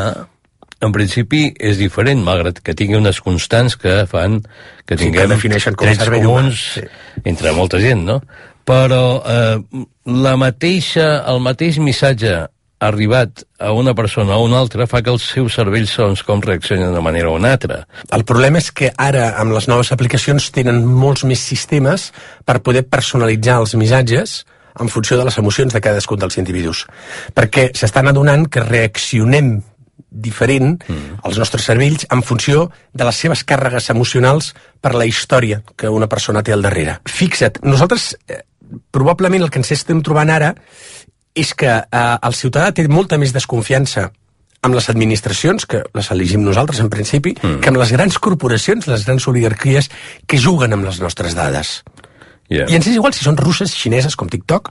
en 0.84 0.94
principi, 0.96 1.48
és 1.58 1.80
diferent, 1.82 2.22
malgrat 2.24 2.62
que 2.62 2.76
tingui 2.78 3.00
unes 3.00 3.20
constants 3.26 3.76
que 3.82 4.04
fan 4.10 4.42
que 4.86 4.96
Sí, 4.96 5.08
tinguem 5.08 5.26
que 5.26 5.36
defineixen 5.36 5.78
com 5.80 5.88
a 5.88 5.92
trets 5.92 6.06
cervell 6.06 6.28
humà, 6.28 6.44
comuns 6.44 6.66
sí. 6.78 6.88
entre 7.34 7.54
molta 7.58 7.82
gent, 7.82 8.06
no? 8.06 8.20
Però 8.64 9.04
eh, 9.28 9.86
la 10.06 10.36
mateixa, 10.40 11.24
el 11.34 11.42
mateix 11.44 11.82
missatge 11.84 12.44
arribat 12.84 13.44
a 13.60 13.72
una 13.72 13.94
persona 13.96 14.38
o 14.38 14.46
una 14.46 14.60
altra 14.60 14.88
fa 14.88 15.02
que 15.02 15.12
el 15.12 15.20
seu 15.24 15.48
cervell 15.50 15.88
segons 15.88 16.24
com 16.28 16.42
reaccioni 16.44 16.84
d'una 16.84 17.04
manera 17.04 17.32
o 17.32 17.38
una 17.40 17.54
altra. 17.56 17.84
El 18.12 18.26
problema 18.28 18.60
és 18.60 18.70
que 18.76 18.92
ara, 19.00 19.34
amb 19.40 19.56
les 19.56 19.70
noves 19.72 19.92
aplicacions, 19.96 20.50
tenen 20.56 20.84
molts 20.86 21.24
més 21.28 21.42
sistemes 21.42 22.12
per 22.46 22.60
poder 22.66 22.84
personalitzar 22.84 23.62
els 23.64 23.76
missatges 23.80 24.42
en 24.80 24.90
funció 24.90 25.18
de 25.18 25.28
les 25.28 25.38
emocions 25.38 25.74
de 25.74 25.82
cadascun 25.82 26.20
dels 26.22 26.40
individus. 26.42 26.86
Perquè 27.36 27.70
s'estan 27.78 28.10
adonant 28.10 28.48
que 28.50 28.64
reaccionem 28.66 29.60
diferent 30.14 30.78
mm. 30.78 31.20
als 31.26 31.40
nostres 31.42 31.66
cervells 31.66 32.06
en 32.14 32.22
funció 32.24 32.70
de 32.94 33.06
les 33.06 33.18
seves 33.18 33.44
càrregues 33.46 33.90
emocionals 33.90 34.54
per 34.82 34.94
la 34.94 35.08
història 35.10 35.64
que 35.76 35.90
una 35.90 36.10
persona 36.10 36.44
té 36.46 36.54
al 36.54 36.66
darrere. 36.66 37.00
Fixa't, 37.10 37.64
nosaltres 37.66 38.14
eh, 38.28 38.44
probablement 38.94 39.44
el 39.44 39.52
que 39.54 39.62
ens 39.62 39.74
estem 39.74 40.04
trobant 40.06 40.30
ara 40.34 40.54
és 41.34 41.54
que 41.58 41.72
eh, 41.82 42.18
el 42.22 42.38
ciutadà 42.38 42.74
té 42.74 42.86
molta 42.88 43.18
més 43.18 43.34
desconfiança 43.34 44.12
amb 44.64 44.78
les 44.78 44.88
administracions, 44.90 45.66
que 45.68 45.82
les 45.94 46.10
elegim 46.14 46.44
nosaltres 46.46 46.80
en 46.80 46.90
principi, 46.94 47.34
mm. 47.36 47.60
que 47.60 47.72
amb 47.72 47.82
les 47.82 47.92
grans 47.92 48.16
corporacions, 48.24 48.88
les 48.88 49.04
grans 49.04 49.28
oligarquies 49.28 49.90
que 50.26 50.40
juguen 50.40 50.72
amb 50.78 50.88
les 50.88 51.02
nostres 51.04 51.36
dades. 51.36 51.82
Yeah. 52.54 52.70
I 52.70 52.78
ens 52.78 52.86
és 52.86 52.98
igual 53.00 53.16
si 53.18 53.26
són 53.26 53.38
russes, 53.40 53.74
xineses, 53.74 54.14
com 54.20 54.30
TikTok, 54.30 54.70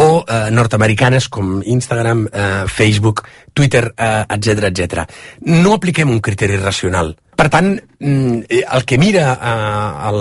o 0.00 0.08
eh, 0.24 0.48
nord-americanes, 0.54 1.28
com 1.28 1.58
Instagram, 1.60 2.24
eh, 2.32 2.64
Facebook, 2.72 3.26
Twitter, 3.52 3.90
eh, 3.92 4.24
etc 4.32 4.70
etc. 4.70 5.04
No 5.44 5.74
apliquem 5.76 6.08
un 6.08 6.22
criteri 6.24 6.56
racional. 6.56 7.12
Per 7.36 7.50
tant, 7.52 7.74
mm, 7.76 8.48
eh, 8.48 8.64
el 8.64 8.86
que 8.88 8.98
mira 8.98 9.34
eh, 9.36 10.12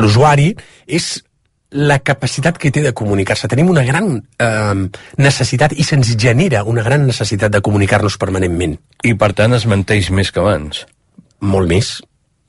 l'usuari, 0.00 0.54
és 0.88 1.12
la 1.70 2.00
capacitat 2.02 2.58
que 2.58 2.72
té 2.74 2.82
de 2.82 2.94
comunicar-se. 2.96 3.48
Tenim 3.48 3.68
una 3.70 3.84
gran 3.86 4.16
eh, 4.16 4.88
necessitat 5.20 5.76
i 5.76 5.84
se'ns 5.86 6.16
genera 6.18 6.64
una 6.64 6.82
gran 6.82 7.06
necessitat 7.06 7.52
de 7.52 7.60
comunicar-nos 7.62 8.16
permanentment. 8.18 8.78
I, 9.04 9.14
per 9.14 9.32
tant, 9.36 9.54
es 9.54 9.68
menteix 9.70 10.10
més 10.10 10.32
que 10.32 10.40
abans. 10.42 10.86
Molt 11.40 11.68
més, 11.68 12.00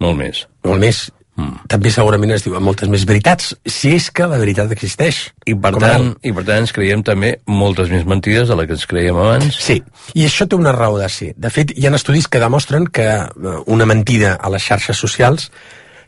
Molt 0.01 0.17
més. 0.17 0.47
molt 0.65 0.81
més. 0.81 1.11
Mm. 1.39 1.63
També 1.71 1.91
segurament 1.93 2.33
es 2.35 2.43
diuen 2.43 2.63
moltes 2.63 2.89
més 2.91 3.05
veritats, 3.07 3.53
si 3.63 3.93
és 3.95 4.09
que 4.11 4.27
la 4.27 4.39
veritat 4.41 4.71
existeix. 4.75 5.21
I 5.47 5.55
per, 5.55 5.71
Com 5.77 5.83
tant, 5.83 6.07
ara. 6.11 6.23
I 6.27 6.33
per 6.35 6.43
tant 6.47 6.65
ens 6.65 6.73
creiem 6.75 7.03
també 7.07 7.33
moltes 7.47 7.91
més 7.93 8.03
mentides 8.09 8.51
de 8.51 8.57
la 8.59 8.65
que 8.67 8.75
ens 8.75 8.87
creiem 8.89 9.17
abans. 9.17 9.59
Sí, 9.63 9.79
i 10.13 10.25
això 10.27 10.47
té 10.47 10.59
una 10.59 10.75
raó 10.75 10.99
de 10.99 11.07
ser. 11.09 11.31
De 11.39 11.53
fet, 11.53 11.71
hi 11.77 11.87
ha 11.87 11.93
estudis 11.95 12.27
que 12.27 12.41
demostren 12.43 12.89
que 12.91 13.07
eh, 13.07 13.55
una 13.71 13.87
mentida 13.87 14.35
a 14.35 14.51
les 14.51 14.67
xarxes 14.67 14.99
socials 14.99 15.49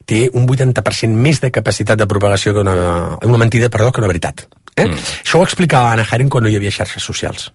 té 0.06 0.26
un 0.36 0.46
80% 0.48 1.16
més 1.16 1.40
de 1.40 1.52
capacitat 1.56 2.00
de 2.00 2.08
propagació 2.10 2.54
que 2.54 2.66
una, 2.66 3.18
una 3.24 3.40
mentida, 3.40 3.72
perdó, 3.72 3.92
que 3.92 4.04
una 4.04 4.12
veritat. 4.12 4.48
Eh? 4.76 4.88
Mm. 4.90 5.00
Això 5.24 5.40
ho 5.40 5.48
explicava 5.48 5.94
Anna 5.94 6.06
Haren 6.10 6.30
quan 6.30 6.44
no 6.44 6.52
hi 6.52 6.58
havia 6.60 6.74
xarxes 6.76 7.04
socials. 7.04 7.52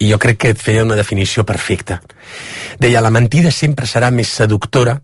I 0.00 0.08
jo 0.10 0.18
crec 0.18 0.40
que 0.40 0.50
et 0.54 0.58
feia 0.58 0.82
una 0.86 0.96
definició 0.98 1.44
perfecta. 1.46 2.00
Deia, 2.80 3.04
la 3.04 3.12
mentida 3.12 3.52
sempre 3.52 3.86
serà 3.86 4.10
més 4.10 4.32
seductora 4.32 4.96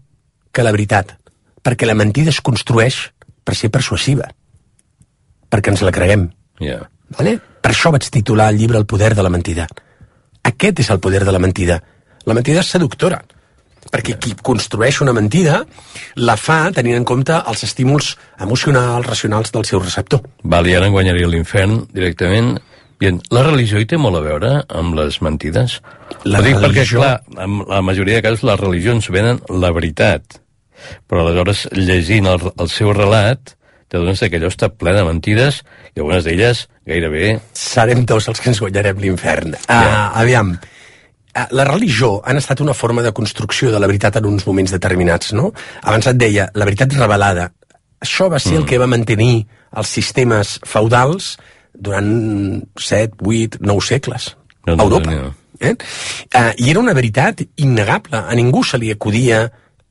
que 0.50 0.64
la 0.64 0.72
veritat, 0.72 1.17
perquè 1.62 1.86
la 1.86 1.94
mentida 1.98 2.30
es 2.30 2.40
construeix 2.40 2.98
per 3.44 3.54
ser 3.56 3.70
persuasiva, 3.70 4.28
perquè 5.50 5.72
ens 5.72 5.82
la 5.84 5.92
creguem. 5.94 6.28
Yeah. 6.60 6.88
Vale? 7.16 7.38
Per 7.62 7.72
això 7.72 7.90
vaig 7.94 8.06
titular 8.12 8.50
el 8.52 8.58
llibre 8.60 8.78
El 8.78 8.86
poder 8.86 9.14
de 9.14 9.22
la 9.24 9.30
mentida. 9.32 9.66
Aquest 10.44 10.80
és 10.80 10.90
el 10.90 11.00
poder 11.00 11.24
de 11.24 11.32
la 11.32 11.38
mentida. 11.42 11.80
La 12.26 12.34
mentida 12.36 12.60
és 12.60 12.70
seductora, 12.70 13.20
perquè 13.92 14.18
qui 14.20 14.34
construeix 14.44 15.00
una 15.00 15.14
mentida 15.16 15.62
la 16.16 16.36
fa 16.36 16.70
tenint 16.76 16.96
en 16.98 17.04
compte 17.08 17.36
els 17.48 17.62
estímuls 17.64 18.14
emocionals, 18.40 19.06
racionals 19.06 19.52
del 19.52 19.64
seu 19.64 19.80
receptor. 19.80 20.20
Val, 20.44 20.66
i 20.68 20.74
ara 20.76 20.86
en 20.88 20.92
guanyaria 20.96 21.28
l'infern 21.28 21.86
directament. 21.94 22.58
Bien, 22.98 23.20
la 23.30 23.44
religió 23.46 23.78
hi 23.78 23.86
té 23.86 23.96
molt 23.96 24.18
a 24.18 24.20
veure 24.24 24.50
amb 24.74 24.96
les 24.98 25.20
mentides? 25.22 25.78
La 26.24 26.40
Ho 26.40 26.42
dic 26.42 26.56
perquè, 26.58 26.82
religió- 26.82 27.00
clar, 27.00 27.22
en 27.38 27.60
la 27.68 27.80
majoria 27.80 28.16
de 28.18 28.22
casos 28.26 28.42
les 28.42 28.58
religions 28.60 29.08
venen 29.14 29.38
la 29.48 29.70
veritat. 29.72 30.40
Però 31.08 31.24
aleshores, 31.24 31.66
llegint 31.76 32.28
el, 32.30 32.50
el 32.58 32.70
seu 32.72 32.92
relat, 32.96 33.54
t'adones 33.88 34.20
que 34.20 34.38
allò 34.38 34.50
està 34.52 34.68
ple 34.72 34.92
de 34.96 35.04
mentides 35.06 35.62
i 35.94 36.00
algunes 36.00 36.26
d'elles 36.26 36.64
gairebé... 36.88 37.38
Serem 37.56 38.04
dos 38.08 38.28
els 38.30 38.40
que 38.42 38.50
ens 38.52 38.60
guanyarem 38.62 39.00
l'infern. 39.02 39.56
Uh, 39.64 40.08
aviam, 40.20 40.52
uh, 40.54 41.46
la 41.56 41.68
religió 41.68 42.18
han 42.24 42.40
estat 42.40 42.60
una 42.64 42.76
forma 42.76 43.04
de 43.04 43.14
construcció 43.16 43.72
de 43.72 43.80
la 43.80 43.88
veritat 43.90 44.20
en 44.20 44.28
uns 44.28 44.46
moments 44.48 44.74
determinats, 44.76 45.32
no? 45.36 45.52
Abans 45.82 46.10
et 46.12 46.20
deia, 46.20 46.50
la 46.54 46.68
veritat 46.68 46.96
revelada. 46.98 47.50
Això 48.04 48.28
va 48.30 48.40
ser 48.42 48.54
mm. 48.54 48.60
el 48.62 48.68
que 48.68 48.80
va 48.80 48.90
mantenir 48.90 49.32
els 49.76 49.94
sistemes 49.98 50.58
feudals 50.68 51.36
durant 51.78 52.08
7, 52.76 53.18
8, 53.24 53.60
9 53.62 53.84
segles 53.86 54.34
No, 54.66 54.72
a 54.72 54.76
no, 54.76 54.84
Europa. 54.84 55.10
no. 55.10 55.34
Eh? 55.60 55.74
Uh, 56.34 56.52
I 56.56 56.70
era 56.70 56.80
una 56.80 56.92
veritat 56.94 57.40
innegable. 57.56 58.20
A 58.20 58.34
ningú 58.36 58.62
se 58.64 58.78
li 58.78 58.92
acudia 58.92 59.46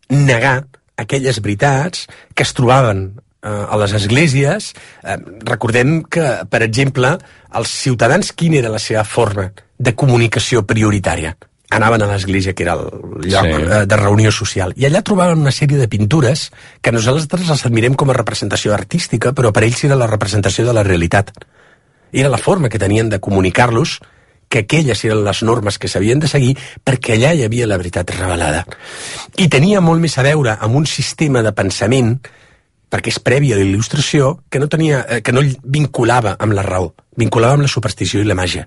negar 0.10 0.66
aquelles 0.98 1.42
veritats 1.42 2.08
que 2.34 2.44
es 2.44 2.54
trobaven 2.58 3.20
eh, 3.44 3.50
a 3.50 3.78
les 3.78 3.94
esglésies. 3.94 4.74
Eh, 5.04 5.18
recordem 5.46 6.02
que, 6.04 6.24
per 6.50 6.64
exemple, 6.64 7.18
els 7.54 7.70
ciutadans, 7.84 8.34
quina 8.34 8.58
era 8.64 8.70
la 8.74 8.80
seva 8.82 9.04
forma 9.06 9.52
de 9.78 9.94
comunicació 9.96 10.66
prioritària? 10.66 11.36
Anaven 11.70 12.02
a 12.02 12.08
l'església, 12.08 12.54
que 12.56 12.64
era 12.64 12.78
el 12.80 12.86
lloc 13.28 13.46
Sí. 13.46 13.52
eh, 13.62 13.86
de 13.86 13.98
reunió 14.00 14.32
social, 14.32 14.72
i 14.78 14.86
allà 14.88 15.02
trobaven 15.04 15.42
una 15.44 15.52
sèrie 15.52 15.78
de 15.78 15.90
pintures 15.92 16.52
que 16.82 16.94
nosaltres 16.96 17.48
les 17.50 17.66
admirem 17.66 17.94
com 17.94 18.10
a 18.10 18.16
representació 18.16 18.74
artística, 18.74 19.34
però 19.34 19.52
per 19.52 19.66
ells 19.68 19.84
era 19.84 19.96
la 20.00 20.08
representació 20.08 20.66
de 20.66 20.74
la 20.74 20.84
realitat. 20.84 21.32
Era 22.14 22.30
la 22.30 22.38
forma 22.40 22.70
que 22.70 22.80
tenien 22.80 23.10
de 23.10 23.20
comunicar-los 23.20 24.00
que 24.50 24.64
aquelles 24.64 25.04
eren 25.04 25.24
les 25.26 25.44
normes 25.44 25.78
que 25.78 25.90
s'havien 25.92 26.20
de 26.20 26.30
seguir 26.32 26.56
perquè 26.86 27.18
allà 27.18 27.34
hi 27.36 27.44
havia 27.44 27.68
la 27.68 27.78
veritat 27.78 28.12
revelada. 28.16 28.64
I 29.38 29.50
tenia 29.52 29.82
molt 29.82 30.02
més 30.02 30.18
a 30.18 30.26
veure 30.26 30.58
amb 30.60 30.80
un 30.80 30.88
sistema 30.88 31.44
de 31.44 31.54
pensament 31.56 32.16
perquè 32.88 33.12
és 33.12 33.20
previ 33.20 33.52
a 33.52 33.60
il·lustració, 33.60 34.38
que 34.50 34.60
no, 34.64 34.70
tenia, 34.72 35.04
eh, 35.10 35.22
que 35.22 35.34
no 35.36 35.44
vinculava 35.64 36.38
amb 36.40 36.56
la 36.56 36.64
raó, 36.64 36.94
vinculava 37.20 37.58
amb 37.58 37.66
la 37.66 37.72
superstició 37.72 38.22
i 38.22 38.28
la 38.28 38.38
màgia. 38.38 38.64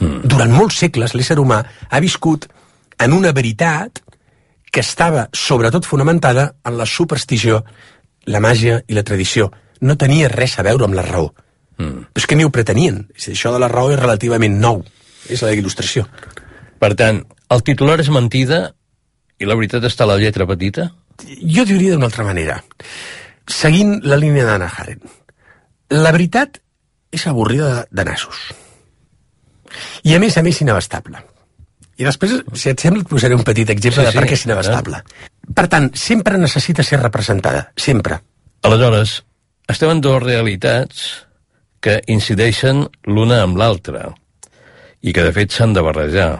Mm. 0.00 0.26
Durant 0.26 0.52
molts 0.52 0.80
segles 0.82 1.14
l'ésser 1.14 1.38
humà 1.40 1.62
ha 1.62 2.00
viscut 2.02 2.48
en 2.98 3.14
una 3.14 3.32
veritat 3.32 4.02
que 4.72 4.82
estava 4.82 5.28
sobretot 5.32 5.86
fonamentada 5.86 6.56
en 6.66 6.76
la 6.76 6.86
superstició, 6.86 7.62
la 8.26 8.42
màgia 8.42 8.82
i 8.88 8.98
la 8.98 9.06
tradició. 9.06 9.52
No 9.80 9.96
tenia 9.96 10.28
res 10.32 10.58
a 10.58 10.64
veure 10.66 10.84
amb 10.84 10.98
la 10.98 11.04
raó. 11.06 11.30
Mm. 11.78 12.06
Però 12.12 12.22
és 12.22 12.26
que 12.28 12.36
ni 12.38 12.46
ho 12.46 12.52
pretenien. 12.52 13.02
Això 13.16 13.52
de 13.52 13.60
la 13.62 13.70
raó 13.72 13.92
és 13.92 14.00
relativament 14.00 14.58
nou. 14.60 14.82
És 15.28 15.42
la 15.42 15.52
il·lustració. 15.54 16.06
Per 16.80 16.92
tant, 16.98 17.22
el 17.52 17.64
titular 17.66 17.98
és 18.02 18.10
mentida 18.12 18.70
i 19.40 19.48
la 19.48 19.56
veritat 19.58 19.84
està 19.88 20.06
a 20.06 20.12
la 20.12 20.18
lletra 20.20 20.46
petita? 20.48 20.90
Jo 21.24 21.64
diria 21.68 21.94
d'una 21.94 22.08
altra 22.10 22.24
manera. 22.26 22.58
Seguint 23.46 24.00
la 24.04 24.18
línia 24.20 24.46
d'Anna 24.48 24.68
Haren. 24.68 25.00
La 25.94 26.12
veritat 26.12 26.60
és 27.14 27.26
avorrida 27.30 27.68
de, 27.72 27.82
de 28.00 28.06
nassos. 28.08 28.48
I 30.08 30.16
a 30.16 30.20
més 30.22 30.36
a 30.36 30.44
més 30.44 30.60
inabastable. 30.64 31.20
I 31.96 32.04
després, 32.04 32.34
si 32.60 32.68
et 32.68 32.82
sembla, 32.82 33.02
et 33.04 33.08
posaré 33.08 33.36
un 33.36 33.44
petit 33.44 33.70
exemple 33.72 34.02
Sí, 34.02 34.08
de 34.08 34.12
per 34.12 34.26
què 34.28 34.36
és 34.36 34.44
inabastable. 34.44 35.00
Per 35.56 35.66
tant, 35.72 35.88
sempre 35.96 36.36
necessita 36.40 36.84
ser 36.84 37.00
representada, 37.00 37.70
sempre. 37.80 38.18
Aleshores, 38.68 39.20
estem 39.72 39.94
en 39.94 40.02
dues 40.04 40.22
realitats 40.22 41.06
que 41.86 42.00
incideixen 42.10 42.84
l'una 43.06 43.44
amb 43.46 43.58
l'altra 43.60 44.08
i 45.06 45.12
que, 45.14 45.22
de 45.22 45.30
fet, 45.36 45.52
s'han 45.54 45.72
de 45.76 45.82
barrejar. 45.86 46.30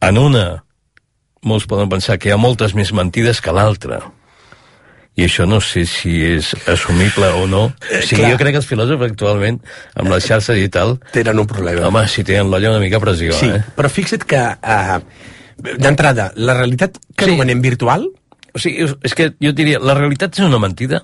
En 0.00 0.16
una, 0.16 0.62
molts 1.44 1.66
poden 1.68 1.90
pensar 1.92 2.16
que 2.18 2.30
hi 2.30 2.32
ha 2.32 2.38
moltes 2.40 2.72
més 2.78 2.94
mentides 2.96 3.42
que 3.44 3.52
l'altra. 3.52 3.98
I 5.18 5.24
això 5.26 5.44
no 5.50 5.58
sé 5.60 5.82
si 5.90 6.12
és 6.22 6.52
assumible 6.70 7.26
o 7.42 7.46
no. 7.50 7.64
O 7.74 8.02
sigui, 8.06 8.20
clar. 8.22 8.30
jo 8.32 8.38
crec 8.38 8.54
que 8.54 8.60
els 8.62 8.68
filòsofs 8.70 9.04
actualment, 9.08 9.58
amb 9.98 10.12
la 10.12 10.20
xarxa 10.22 10.54
i 10.56 10.68
tal, 10.72 10.96
Tenen 11.12 11.42
un 11.42 11.48
problema. 11.50 11.88
home, 11.90 12.04
si 12.08 12.22
tenen 12.24 12.48
l'olla 12.52 12.70
una 12.70 12.80
mica 12.84 13.00
pressió, 13.02 13.34
sí, 13.34 13.50
eh? 13.50 13.60
però 13.76 13.90
fixa't 13.90 14.22
que, 14.30 14.38
uh, 14.38 15.00
d'entrada, 15.82 16.30
la 16.38 16.54
realitat 16.54 16.96
que 17.16 17.24
Sí. 17.26 17.30
anomenem 17.32 17.60
virtual, 17.60 18.06
O 18.54 18.58
sigui, 18.58 18.86
és 19.04 19.12
que 19.14 19.32
jo 19.44 19.50
diria, 19.52 19.78
la 19.78 19.94
realitat 19.94 20.38
és 20.38 20.44
una 20.46 20.58
mentida? 20.58 21.02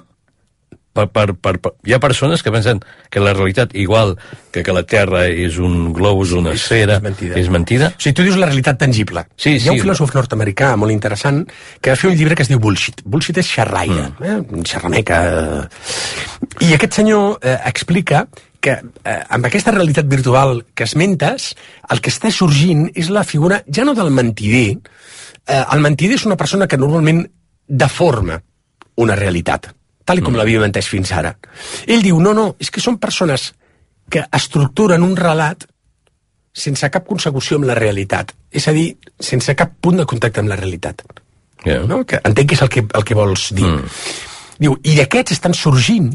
Per, 0.95 1.09
per, 1.11 1.33
per, 1.35 1.57
per, 1.59 1.73
hi 1.83 1.95
ha 1.97 1.99
persones 1.99 2.45
que 2.45 2.53
pensen 2.55 2.81
que 3.11 3.23
la 3.23 3.33
realitat, 3.35 3.75
igual 3.75 4.15
que 4.55 4.63
que 4.63 4.73
la 4.77 4.85
Terra 4.87 5.25
és 5.27 5.59
un 5.59 5.93
globus, 5.93 6.33
una 6.39 6.55
esfera, 6.55 7.01
és 7.01 7.03
mentida. 7.03 7.39
és 7.41 7.51
mentida? 7.51 7.91
O 7.91 8.01
sigui, 8.01 8.15
tu 8.15 8.27
dius 8.27 8.39
la 8.39 8.47
realitat 8.47 8.79
tangible. 8.79 9.27
Sí, 9.35 9.57
Hi 9.59 9.69
ha 9.69 9.75
un 9.75 9.81
sí. 9.81 9.85
filòsof 9.85 10.15
nord-americà 10.15 10.71
molt 10.79 10.95
interessant 10.95 11.43
que 11.81 11.91
va 11.91 11.99
fer 11.99 12.13
un 12.13 12.17
llibre 12.19 12.39
que 12.39 12.47
es 12.47 12.53
diu 12.53 12.63
Bullshit. 12.63 13.03
Bullshit 13.05 13.43
és 13.43 13.51
xerraire, 13.57 14.09
mm. 14.15 14.31
eh? 14.31 14.39
un 14.55 14.67
xerrameca. 14.71 15.21
I 16.63 16.75
aquest 16.79 17.03
senyor 17.03 17.39
eh, 17.43 17.59
explica 17.67 18.25
que 18.65 18.79
eh, 18.81 19.21
amb 19.37 19.45
aquesta 19.45 19.75
realitat 19.75 20.09
virtual 20.09 20.63
que 20.73 20.87
esmentes, 20.89 21.51
el 21.93 22.01
que 22.01 22.13
està 22.15 22.31
sorgint 22.33 22.87
és 22.97 23.11
la 23.13 23.27
figura, 23.29 23.61
ja 23.69 23.85
no 23.85 23.93
del 23.99 24.13
mentider, 24.15 24.79
eh, 25.45 25.61
el 25.61 25.85
mentider 25.85 26.17
és 26.17 26.25
una 26.31 26.39
persona 26.41 26.69
que 26.71 26.81
normalment 26.81 27.27
deforma 27.69 28.39
una 29.05 29.17
realitat, 29.19 29.69
tal 30.05 30.21
com 30.23 30.33
mm. 30.33 30.41
l'havíem 30.41 30.67
entès 30.69 30.89
fins 30.91 31.13
ara. 31.17 31.35
Ell 31.87 32.05
diu, 32.05 32.19
no, 32.23 32.35
no, 32.37 32.51
és 32.61 32.71
que 32.71 32.83
són 32.85 32.99
persones 33.03 33.53
que 34.11 34.25
estructuren 34.37 35.03
un 35.03 35.17
relat 35.17 35.65
sense 36.55 36.89
cap 36.93 37.07
consecució 37.09 37.59
amb 37.59 37.67
la 37.69 37.79
realitat. 37.79 38.31
És 38.55 38.69
a 38.71 38.75
dir, 38.77 38.93
sense 39.19 39.57
cap 39.59 39.73
punt 39.83 39.99
de 40.03 40.07
contacte 40.07 40.43
amb 40.43 40.53
la 40.53 40.59
realitat. 40.61 41.03
Yeah. 41.65 41.83
No? 41.89 42.05
Que 42.07 42.21
entenc 42.23 42.53
que 42.53 42.59
és 42.59 42.63
el 42.63 42.71
que, 42.71 42.85
el 42.85 43.07
que 43.09 43.17
vols 43.19 43.49
dir. 43.57 43.67
Mm. 43.67 43.91
Diu, 44.61 44.77
i 44.87 45.01
aquests 45.03 45.35
estan 45.35 45.57
sorgint 45.59 46.13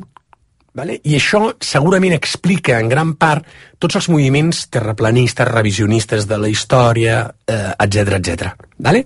Vale? 0.80 1.00
I 1.10 1.16
això 1.18 1.42
segurament 1.66 2.14
explica 2.14 2.78
en 2.80 2.90
gran 2.92 3.16
part 3.20 3.48
tots 3.82 3.98
els 3.98 4.08
moviments 4.14 4.68
terraplanistes, 4.72 5.48
revisionistes 5.50 6.28
de 6.30 6.38
la 6.38 6.50
història, 6.52 7.24
eh, 7.48 7.74
etc 7.74 8.20
etc. 8.20 8.52
Vale? 8.78 9.04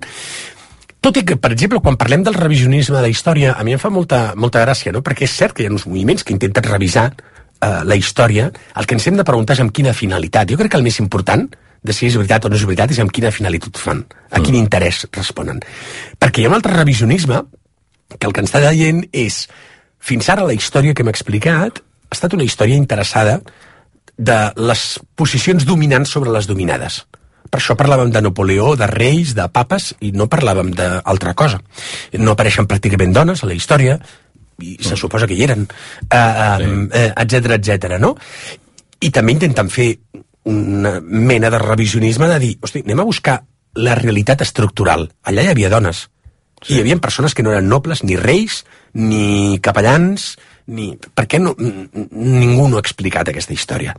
Tot 1.04 1.18
i 1.20 1.26
que, 1.28 1.36
per 1.36 1.52
exemple, 1.52 1.82
quan 1.84 1.98
parlem 2.00 2.22
del 2.24 2.38
revisionisme 2.38 2.96
de 2.96 3.04
la 3.04 3.12
història, 3.12 3.58
a 3.60 3.64
mi 3.68 3.76
em 3.76 3.80
fa 3.82 3.90
molta, 3.92 4.22
molta 4.40 4.62
gràcia, 4.64 4.94
no? 4.96 5.02
perquè 5.04 5.28
és 5.28 5.36
cert 5.36 5.56
que 5.58 5.66
hi 5.66 5.68
ha 5.68 5.74
uns 5.74 5.84
moviments 5.90 6.24
que 6.24 6.32
intenten 6.32 6.64
revisar 6.70 7.10
eh, 7.12 7.82
la 7.84 7.98
història, 8.00 8.48
el 8.80 8.88
que 8.88 8.96
ens 8.96 9.08
hem 9.10 9.20
de 9.20 9.26
preguntar 9.28 9.58
és 9.58 9.64
amb 9.66 9.74
quina 9.76 9.92
finalitat. 9.98 10.48
Jo 10.54 10.60
crec 10.62 10.72
que 10.72 10.80
el 10.80 10.86
més 10.88 11.02
important 11.04 11.44
de 11.84 11.92
si 11.92 12.08
és 12.08 12.16
veritat 12.16 12.48
o 12.48 12.52
no 12.52 12.56
és 12.56 12.64
veritat 12.64 12.94
és 12.96 13.02
amb 13.04 13.12
quina 13.12 13.34
finalitat 13.36 13.82
fan, 13.84 14.00
a 14.32 14.40
quin 14.40 14.56
interès 14.56 15.04
responen. 15.12 15.60
Perquè 16.20 16.40
hi 16.40 16.48
ha 16.48 16.54
un 16.54 16.56
altre 16.56 16.72
revisionisme 16.78 17.42
que 18.18 18.30
el 18.30 18.32
que 18.32 18.44
ens 18.46 18.54
està 18.54 18.64
dient 18.70 19.04
és 19.12 19.44
fins 20.00 20.30
ara 20.32 20.48
la 20.48 20.56
història 20.56 20.96
que 20.96 21.04
hem 21.04 21.12
explicat 21.12 21.84
ha 21.84 22.16
estat 22.16 22.38
una 22.38 22.48
història 22.48 22.80
interessada 22.80 23.42
de 24.16 24.40
les 24.56 24.86
posicions 25.20 25.68
dominants 25.68 26.16
sobre 26.16 26.32
les 26.32 26.48
dominades. 26.48 27.02
Per 27.50 27.60
això 27.60 27.76
parlàvem 27.78 28.12
de 28.14 28.22
Napoleó, 28.24 28.74
de 28.80 28.88
reis, 28.90 29.34
de 29.38 29.46
papes, 29.54 29.92
i 30.02 30.12
no 30.16 30.30
parlàvem 30.32 30.72
d'altra 30.78 31.36
cosa. 31.38 31.62
No 32.20 32.34
apareixen 32.34 32.68
pràcticament 32.70 33.14
dones 33.14 33.44
a 33.44 33.50
la 33.50 33.58
història, 33.58 34.00
i 34.64 34.78
se 34.82 34.98
suposa 34.98 35.28
que 35.28 35.36
hi 35.36 35.44
eren, 35.46 35.66
uh, 35.66 36.62
um, 36.64 36.86
uh, 36.88 37.10
etc 37.24 37.58
etc. 37.58 37.98
no? 38.00 38.14
I 39.02 39.10
també 39.12 39.34
intenten 39.36 39.70
fer 39.74 39.90
una 40.50 41.00
mena 41.02 41.50
de 41.50 41.60
revisionisme 41.60 42.30
de 42.30 42.40
dir, 42.40 42.54
hosti, 42.62 42.84
anem 42.86 43.04
a 43.04 43.08
buscar 43.08 43.38
la 43.80 43.96
realitat 44.00 44.44
estructural. 44.46 45.08
Allà 45.26 45.44
hi 45.44 45.52
havia 45.54 45.72
dones, 45.74 46.08
Sí. 46.64 46.78
Hi 46.78 46.80
havia 46.80 46.98
persones 47.04 47.36
que 47.36 47.44
no 47.44 47.52
eren 47.52 47.68
nobles, 47.68 48.04
ni 48.08 48.16
reis, 48.16 48.64
ni 48.94 49.60
capellans, 49.60 50.38
ni... 50.68 50.94
Per 50.96 51.26
què 51.28 51.40
no, 51.42 51.54
ningú 51.58 52.68
no 52.70 52.78
ha 52.78 52.84
explicat 52.84 53.30
aquesta 53.30 53.56
història? 53.56 53.96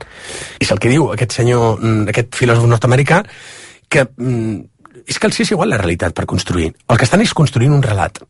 És 0.60 0.70
el 0.72 0.80
que 0.80 0.92
diu 0.92 1.10
aquest 1.12 1.36
senyor, 1.36 1.80
mm, 1.80 2.12
aquest 2.14 2.38
filòsof 2.38 2.68
nord-americà, 2.70 3.22
que 3.88 4.06
mm, 4.06 4.62
és 5.06 5.18
que 5.18 5.28
els 5.28 5.40
és 5.44 5.52
igual 5.52 5.72
la 5.74 5.80
realitat 5.80 6.14
per 6.16 6.26
construir. 6.26 6.70
El 6.88 7.00
que 7.00 7.04
estan 7.04 7.24
és 7.24 7.34
construint 7.34 7.74
un 7.74 7.82
relat, 7.84 8.22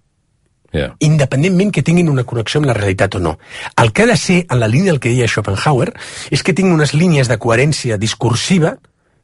Yeah. 0.75 0.97
independentment 1.07 1.71
que 1.71 1.85
tinguin 1.87 2.09
una 2.11 2.25
connexió 2.27 2.59
amb 2.59 2.67
la 2.67 2.75
realitat 2.75 3.15
o 3.15 3.21
no. 3.23 3.37
El 3.79 3.93
que 3.93 4.03
ha 4.03 4.07
de 4.11 4.17
ser, 4.19 4.41
en 4.51 4.59
la 4.59 4.67
línia 4.67 4.91
del 4.91 4.99
que 4.99 5.13
deia 5.13 5.29
Schopenhauer, 5.31 5.93
és 6.35 6.43
que 6.43 6.51
tinguin 6.53 6.75
unes 6.75 6.97
línies 6.99 7.31
de 7.31 7.37
coherència 7.39 7.95
discursiva 7.95 8.73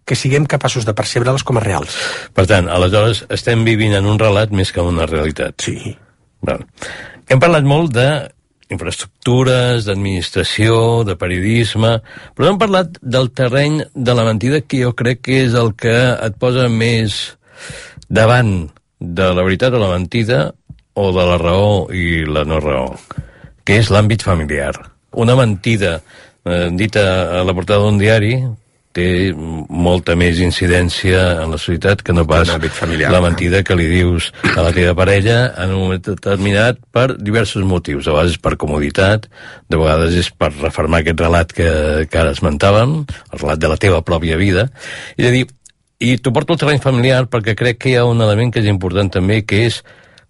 que 0.06 0.14
siguem 0.14 0.46
capaços 0.46 0.86
de 0.86 0.94
percebre'les 0.94 1.42
com 1.42 1.58
a 1.58 1.64
reals. 1.64 1.96
Per 2.34 2.46
tant, 2.46 2.70
aleshores, 2.70 3.24
estem 3.34 3.64
vivint 3.66 3.96
en 3.98 4.06
un 4.06 4.22
relat 4.22 4.54
més 4.54 4.70
que 4.70 4.78
en 4.78 4.92
una 4.94 5.08
realitat. 5.10 5.58
Sí. 5.66 5.96
Val. 6.46 6.62
Hem 7.26 7.42
parlat 7.42 7.66
molt 7.66 7.92
de 7.98 8.06
infraestructures, 8.70 9.84
d'administració, 9.86 11.02
de 11.06 11.16
periodisme, 11.18 11.96
però 12.36 12.50
hem 12.50 12.60
parlat 12.60 13.00
del 13.02 13.30
terreny 13.34 13.80
de 13.94 14.14
la 14.14 14.26
mentida 14.28 14.62
que 14.62 14.84
jo 14.84 14.94
crec 14.96 15.24
que 15.26 15.42
és 15.46 15.56
el 15.58 15.74
que 15.78 15.96
et 16.14 16.38
posa 16.40 16.68
més 16.70 17.18
davant 18.08 18.70
de 19.00 19.28
la 19.34 19.44
veritat 19.46 19.74
o 19.74 19.82
la 19.82 19.92
mentida 19.96 20.40
o 20.94 21.10
de 21.16 21.26
la 21.26 21.36
raó 21.40 21.90
i 21.94 22.22
la 22.26 22.44
no 22.44 22.60
raó, 22.62 22.94
que 23.64 23.78
és 23.80 23.90
l'àmbit 23.90 24.22
familiar. 24.26 24.74
Una 25.18 25.34
mentida 25.38 25.98
eh, 26.44 26.68
dita 26.70 27.40
a 27.40 27.44
la 27.46 27.54
portada 27.56 27.86
d'un 27.86 27.98
diari 27.98 28.34
té 28.96 29.30
molta 29.36 30.16
més 30.18 30.40
incidència 30.42 31.20
en 31.44 31.52
la 31.54 31.58
societat 31.62 32.02
que 32.02 32.14
no 32.14 32.24
pas 32.26 32.48
familiar. 32.74 33.12
la 33.14 33.20
mentida 33.22 33.62
que 33.62 33.76
li 33.78 33.86
dius 33.86 34.32
a 34.42 34.64
la 34.66 34.72
teva 34.74 34.96
parella 34.98 35.52
en 35.62 35.74
un 35.76 35.84
moment 35.84 36.02
determinat 36.02 36.80
per 36.90 37.14
diversos 37.14 37.62
motius. 37.62 38.08
A 38.08 38.16
vegades 38.16 38.38
per 38.42 38.56
comoditat, 38.58 39.28
de 39.70 39.78
vegades 39.78 40.16
és 40.18 40.32
per 40.34 40.50
refermar 40.56 41.04
aquest 41.04 41.22
relat 41.22 41.54
que, 41.54 41.70
que 42.10 42.18
ara 42.18 42.34
esmentàvem, 42.34 42.96
el 43.06 43.38
relat 43.38 43.62
de 43.62 43.70
la 43.70 43.78
teva 43.78 44.02
pròpia 44.02 44.38
vida, 44.40 44.66
i 45.16 45.22
de 45.22 45.30
dir, 45.36 45.46
i 46.00 46.16
t'ho 46.18 46.32
porto 46.34 46.56
al 46.56 46.62
terreny 46.62 46.82
familiar 46.82 47.26
perquè 47.30 47.54
crec 47.54 47.78
que 47.78 47.92
hi 47.92 47.98
ha 48.00 48.06
un 48.08 48.22
element 48.24 48.50
que 48.50 48.62
és 48.64 48.70
important 48.72 49.12
també, 49.12 49.44
que 49.46 49.66
és 49.68 49.84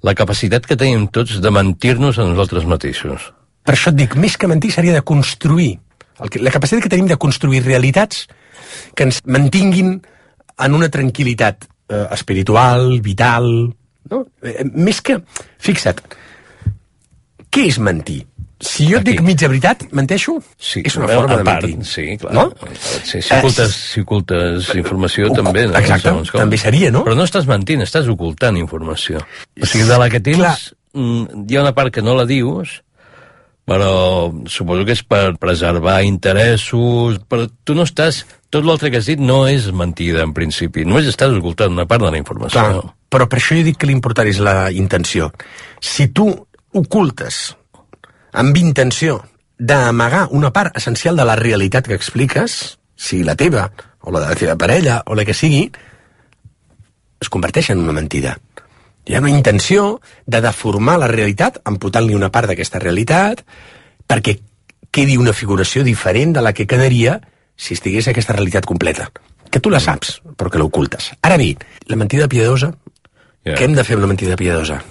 la 0.05 0.13
capacitat 0.19 0.67
que 0.67 0.77
tenim 0.77 1.07
tots 1.09 1.39
de 1.41 1.53
mentir-nos 1.53 2.19
a 2.19 2.27
nosaltres 2.29 2.69
mateixos. 2.69 3.31
Per 3.65 3.73
això 3.77 3.93
et 3.93 4.01
dic, 4.01 4.17
més 4.21 4.37
que 4.37 4.49
mentir 4.51 4.73
seria 4.75 4.93
de 4.97 5.05
construir. 5.07 5.79
El 6.21 6.29
que, 6.29 6.41
la 6.43 6.53
capacitat 6.53 6.85
que 6.85 6.93
tenim 6.93 7.09
de 7.09 7.17
construir 7.21 7.63
realitats 7.65 8.27
que 8.95 9.07
ens 9.09 9.21
mantinguin 9.27 9.97
en 10.61 10.75
una 10.77 10.89
tranquil·litat 10.93 11.65
eh, 11.89 12.07
espiritual, 12.13 13.01
vital... 13.05 13.47
No? 14.11 14.25
Eh, 14.43 14.65
més 14.75 15.01
que... 15.05 15.21
Fixa't, 15.63 16.01
què 17.51 17.67
és 17.71 17.79
mentir? 17.83 18.23
Si 18.61 18.85
jo 18.91 18.99
et 18.99 19.07
dic 19.07 19.23
mitja 19.25 19.49
veritat, 19.49 19.87
menteixo? 19.97 20.35
Sí, 20.61 20.83
és 20.85 20.97
una 21.01 21.07
forma 21.09 21.39
de 21.41 21.45
part, 21.49 21.65
mentir. 21.65 21.87
Sí, 21.89 22.03
clar. 22.21 22.35
No? 22.37 22.43
Sí, 23.09 23.23
si 23.25 23.33
Eh, 23.33 23.39
ocultes, 23.39 23.73
si 23.95 24.03
ocultes 24.05 24.69
informació, 24.77 25.31
ocu- 25.31 25.39
també. 25.41 25.63
No? 25.71 25.79
exacte, 25.81 26.11
com. 26.13 26.43
també 26.43 26.59
seria, 26.61 26.91
no? 26.93 27.01
Però 27.07 27.17
no 27.17 27.25
estàs 27.25 27.49
mentint, 27.49 27.81
estàs 27.87 28.11
ocultant 28.13 28.59
informació. 28.61 29.23
O 29.57 29.65
sigui, 29.67 29.87
de 29.89 29.97
la 30.03 30.11
que 30.13 30.21
tens, 30.21 30.43
Clar. 30.43 30.59
mm, 30.93 31.47
hi 31.49 31.57
ha 31.57 31.63
una 31.65 31.73
part 31.73 31.95
que 31.95 32.03
no 32.05 32.15
la 32.19 32.27
dius, 32.29 32.83
però 33.71 34.33
suposo 34.51 34.83
que 34.83 34.97
és 34.97 35.03
per 35.07 35.37
preservar 35.39 36.01
interessos, 36.03 37.21
però 37.31 37.47
tu 37.65 37.79
no 37.79 37.87
estàs... 37.87 38.25
Tot 38.51 38.65
l'altre 38.67 38.89
que 38.91 38.99
has 38.99 39.07
dit 39.07 39.21
no 39.23 39.45
és 39.47 39.69
mentida, 39.71 40.25
en 40.27 40.33
principi. 40.35 40.83
Només 40.83 41.07
estàs 41.07 41.37
ocultant 41.39 41.71
una 41.71 41.85
part 41.87 42.03
de 42.03 42.09
la 42.11 42.19
informació. 42.19 42.59
Clar, 42.59 42.81
però 43.07 43.29
per 43.31 43.39
això 43.39 43.55
jo 43.55 43.63
dic 43.63 43.79
que 43.79 43.87
l'important 43.87 44.27
és 44.27 44.41
la 44.43 44.73
intenció. 44.75 45.29
Si 45.79 46.09
tu 46.11 46.27
ocultes 46.75 47.39
amb 48.43 48.59
intenció 48.59 49.21
d'amagar 49.55 50.25
una 50.35 50.51
part 50.51 50.75
essencial 50.83 51.23
de 51.23 51.29
la 51.31 51.39
realitat 51.39 51.87
que 51.87 51.95
expliques, 51.95 52.59
sigui 52.99 53.23
la 53.29 53.39
teva, 53.39 53.69
o 54.03 54.11
la 54.11 54.25
de 54.25 54.33
la 54.33 54.41
teva 54.43 54.59
parella, 54.59 54.99
o 55.07 55.15
la 55.15 55.23
que 55.29 55.37
sigui, 55.45 55.69
es 57.23 57.31
converteix 57.31 57.71
en 57.71 57.87
una 57.87 57.95
mentida. 57.95 58.35
Hi 59.07 59.15
ha 59.17 59.21
una 59.21 59.31
intenció 59.33 60.01
de 60.27 60.41
deformar 60.45 60.99
la 61.01 61.09
realitat, 61.09 61.61
amputant-li 61.65 62.15
una 62.15 62.31
part 62.31 62.49
d'aquesta 62.51 62.79
realitat, 62.79 63.43
perquè 64.07 64.37
quedi 64.91 65.17
una 65.17 65.33
figuració 65.33 65.83
diferent 65.87 66.35
de 66.37 66.43
la 66.43 66.53
que 66.53 66.67
quedaria 66.67 67.21
si 67.57 67.75
estigués 67.75 68.09
aquesta 68.09 68.35
realitat 68.37 68.67
completa. 68.67 69.11
Que 69.51 69.61
tu 69.61 69.71
la 69.71 69.81
saps, 69.81 70.21
però 70.37 70.51
que 70.51 70.59
l'ocultes. 70.59 71.11
Ara 71.23 71.37
bé, 71.41 71.57
la 71.87 71.97
mentida 71.97 72.29
piadosa, 72.29 72.75
Ja. 73.43 73.55
què 73.57 73.65
hem 73.65 73.73
de 73.75 73.83
fer 73.85 73.95
amb 73.97 74.03
la 74.05 74.09
mentida 74.11 74.37
piadosa? 74.37 74.83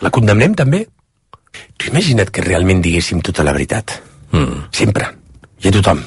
La 0.00 0.08
condemnem 0.10 0.54
també? 0.56 0.86
Tu 1.76 1.90
imagina't 1.90 2.30
que 2.32 2.40
realment 2.40 2.80
diguéssim 2.80 3.20
tota 3.20 3.44
la 3.44 3.52
veritat. 3.52 4.00
Mm. 4.32 4.62
Sempre. 4.72 5.10
I 5.60 5.68
a 5.68 5.72
tothom. 5.72 6.00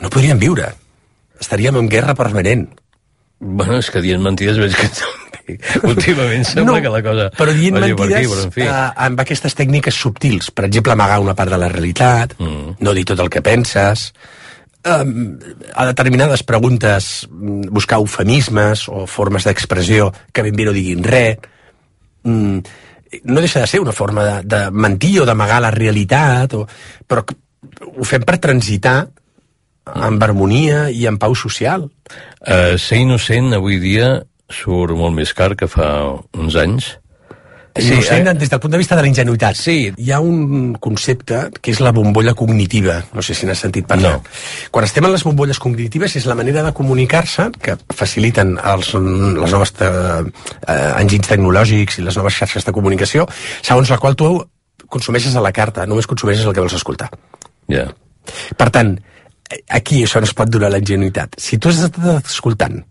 No 0.00 0.08
podríem 0.08 0.38
viure. 0.38 0.70
Estaríem 1.38 1.76
en 1.76 1.88
guerra 1.88 2.14
permanent. 2.14 2.70
Bueno, 3.38 3.76
és 3.78 3.90
que 3.90 4.00
dient 4.00 4.22
mentides 4.22 4.56
veig 4.58 4.74
que. 4.76 4.88
Últimament 5.92 6.44
sembla 6.48 6.80
que 6.82 6.92
la 6.92 7.02
cosa 7.04 7.28
però 7.36 7.54
dient 7.56 7.78
mentides 7.78 8.16
aquí, 8.18 8.30
però 8.32 8.44
en 8.46 8.52
fi. 8.54 8.66
eh, 8.66 8.90
amb 9.06 9.22
aquestes 9.24 9.56
tècniques 9.58 9.96
subtils, 9.96 10.50
per 10.54 10.66
exemple, 10.68 10.94
amagar 10.94 11.20
una 11.22 11.36
part 11.38 11.52
de 11.52 11.60
la 11.60 11.70
realitat, 11.72 12.36
mm. 12.38 12.76
no 12.80 12.94
dir 12.96 13.06
tot 13.08 13.22
el 13.22 13.30
que 13.32 13.42
penses, 13.44 14.10
um, 14.86 15.14
a 15.74 15.86
determinades 15.90 16.44
preguntes 16.46 17.28
mm, 17.30 17.70
buscar 17.70 18.00
eufemismes 18.00 18.86
o 18.88 19.06
formes 19.06 19.46
d'expressió 19.48 20.10
que 20.32 20.44
ben 20.46 20.56
bé 20.56 20.68
no 20.68 20.76
diguin 20.76 21.04
res, 21.04 21.38
mm, 22.24 22.58
no 23.24 23.42
deixa 23.42 23.60
de 23.60 23.66
ser 23.66 23.80
una 23.82 23.92
forma 23.92 24.24
de, 24.24 24.34
de 24.46 24.64
mentir 24.70 25.18
o 25.20 25.26
d'amagar 25.26 25.60
la 25.64 25.72
realitat, 25.74 26.54
o, 26.54 26.66
però 27.06 27.24
ho 27.90 28.06
fem 28.06 28.22
per 28.24 28.38
transitar 28.38 29.02
amb 29.90 30.22
harmonia 30.22 30.88
i 30.94 31.06
en 31.08 31.18
pau 31.18 31.34
social. 31.34 31.88
Uh, 32.40 32.76
ser 32.78 33.00
innocent 33.02 33.54
avui 33.56 33.80
dia 33.82 34.20
surt 34.54 34.96
molt 34.98 35.16
més 35.16 35.32
car 35.36 35.54
que 35.58 35.68
fa 35.70 35.90
uns 36.36 36.58
anys. 36.58 36.96
Sí, 37.76 37.92
Innocent 37.92 38.26
eh? 38.26 38.34
des 38.34 38.50
del 38.50 38.58
punt 38.58 38.72
de 38.72 38.78
vista 38.80 38.96
de 38.98 39.02
la 39.04 39.08
ingenuïtat. 39.08 39.54
Sí. 39.54 39.92
Hi 39.94 40.10
ha 40.10 40.18
un 40.20 40.72
concepte 40.82 41.44
que 41.62 41.70
és 41.70 41.80
la 41.80 41.92
bombolla 41.94 42.34
cognitiva. 42.34 42.96
No 43.14 43.22
sé 43.22 43.36
si 43.38 43.46
n'has 43.46 43.62
sentit 43.62 43.86
parlar. 43.86 44.16
No. 44.18 44.24
Quan 44.74 44.86
estem 44.88 45.06
en 45.06 45.14
les 45.14 45.24
bombolles 45.24 45.60
cognitives 45.62 46.16
és 46.18 46.26
la 46.26 46.34
manera 46.38 46.64
de 46.66 46.72
comunicar-se 46.74 47.46
que 47.62 47.76
faciliten 47.94 48.56
els, 48.58 48.90
les 48.98 49.54
noves 49.54 49.74
te, 49.78 49.86
eh, 49.86 50.90
enginys 50.98 51.30
tecnològics 51.30 52.00
i 52.00 52.06
les 52.08 52.18
noves 52.18 52.40
xarxes 52.42 52.66
de 52.66 52.74
comunicació, 52.74 53.28
segons 53.62 53.94
la 53.94 54.00
qual 54.02 54.18
tu 54.18 54.32
consumeixes 54.90 55.38
a 55.38 55.44
la 55.44 55.54
carta, 55.54 55.86
només 55.86 56.10
consumeixes 56.10 56.44
el 56.44 56.56
que 56.56 56.64
vols 56.64 56.74
escoltar. 56.74 57.06
Ja. 57.70 57.86
Per 58.58 58.70
tant, 58.74 58.96
aquí 59.70 60.02
això 60.02 60.18
no 60.18 60.26
es 60.26 60.34
pot 60.34 60.50
donar 60.50 60.72
la 60.74 60.82
ingenuïtat. 60.82 61.38
Si 61.38 61.58
tu 61.58 61.70
has 61.70 61.84
estat 61.86 62.26
escoltant 62.26 62.82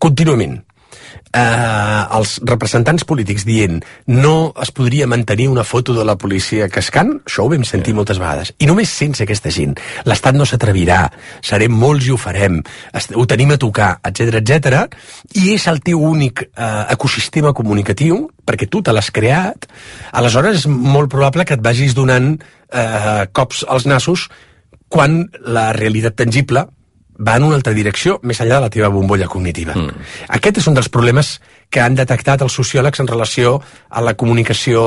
contínuament 0.00 0.60
eh, 1.32 2.02
els 2.18 2.36
representants 2.48 3.04
polítics 3.08 3.46
dient 3.48 3.80
no 4.10 4.52
es 4.62 4.72
podria 4.74 5.08
mantenir 5.10 5.48
una 5.48 5.64
foto 5.64 5.94
de 5.96 6.04
la 6.04 6.16
policia 6.20 6.68
cascant, 6.72 7.14
això 7.26 7.46
ho 7.46 7.50
vam 7.52 7.64
sentir 7.68 7.94
moltes 7.96 8.20
vegades. 8.22 8.52
I 8.58 8.68
només 8.70 8.92
sense 8.92 9.24
aquesta 9.24 9.52
gent. 9.54 9.76
L'Estat 10.08 10.36
no 10.38 10.46
s'atrevirà, 10.48 11.04
serem 11.44 11.74
molts 11.76 12.08
i 12.08 12.14
ho 12.14 12.18
farem, 12.20 12.60
ho 13.16 13.26
tenim 13.28 13.54
a 13.54 13.60
tocar, 13.60 13.94
etc 14.08 14.40
etc. 14.42 14.84
i 15.40 15.52
és 15.54 15.66
el 15.70 15.82
teu 15.84 16.02
únic 16.02 16.46
eh, 16.46 16.70
ecosistema 16.94 17.54
comunicatiu, 17.56 18.26
perquè 18.46 18.68
tu 18.68 18.82
te 18.82 18.94
l'has 18.94 19.10
creat, 19.14 19.68
aleshores 20.12 20.62
és 20.62 20.68
molt 20.68 21.10
probable 21.12 21.46
que 21.48 21.56
et 21.58 21.64
vagis 21.64 21.94
donant 21.94 22.34
eh, 22.36 23.24
cops 23.32 23.64
als 23.68 23.86
nassos 23.86 24.28
quan 24.92 25.24
la 25.48 25.70
realitat 25.72 26.18
tangible 26.20 26.66
va 27.22 27.36
en 27.36 27.44
una 27.46 27.56
altra 27.58 27.72
direcció, 27.72 28.18
més 28.22 28.40
enllà 28.42 28.58
de 28.58 28.66
la 28.66 28.70
teva 28.72 28.90
bombolla 28.92 29.28
cognitiva. 29.30 29.76
Mm. 29.78 30.06
Aquest 30.38 30.58
és 30.62 30.66
un 30.66 30.74
dels 30.74 30.90
problemes 30.92 31.36
que 31.70 31.80
han 31.80 31.94
detectat 31.98 32.42
els 32.42 32.56
sociòlegs 32.58 33.00
en 33.00 33.10
relació 33.10 33.60
a 33.88 34.02
la 34.02 34.14
comunicació 34.18 34.82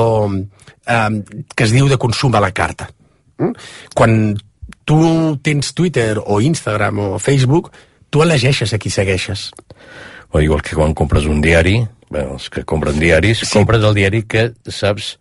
eh, 0.86 1.22
que 1.54 1.64
es 1.64 1.72
diu 1.72 1.88
de 1.88 1.98
consum 1.98 2.34
a 2.36 2.42
la 2.44 2.52
carta. 2.52 2.90
Mm? 3.38 3.52
Quan 3.94 4.18
tu 4.86 5.00
tens 5.42 5.72
Twitter 5.74 6.16
o 6.22 6.40
Instagram 6.40 6.98
o 6.98 7.18
Facebook, 7.18 7.72
tu 8.10 8.22
elegeixes 8.22 8.72
a 8.72 8.78
qui 8.78 8.90
segueixes. 8.90 9.50
O 10.30 10.40
igual 10.40 10.62
que 10.62 10.76
quan 10.76 10.94
compres 10.94 11.26
un 11.26 11.40
diari, 11.40 11.80
bé, 12.10 12.22
els 12.22 12.50
que 12.50 12.64
compren 12.64 12.98
diaris, 13.00 13.40
Sí. 13.40 13.46
sí. 13.46 13.52
compres 13.58 13.82
el 13.82 13.94
diari 13.94 14.22
que 14.22 14.52
saps 14.68 15.16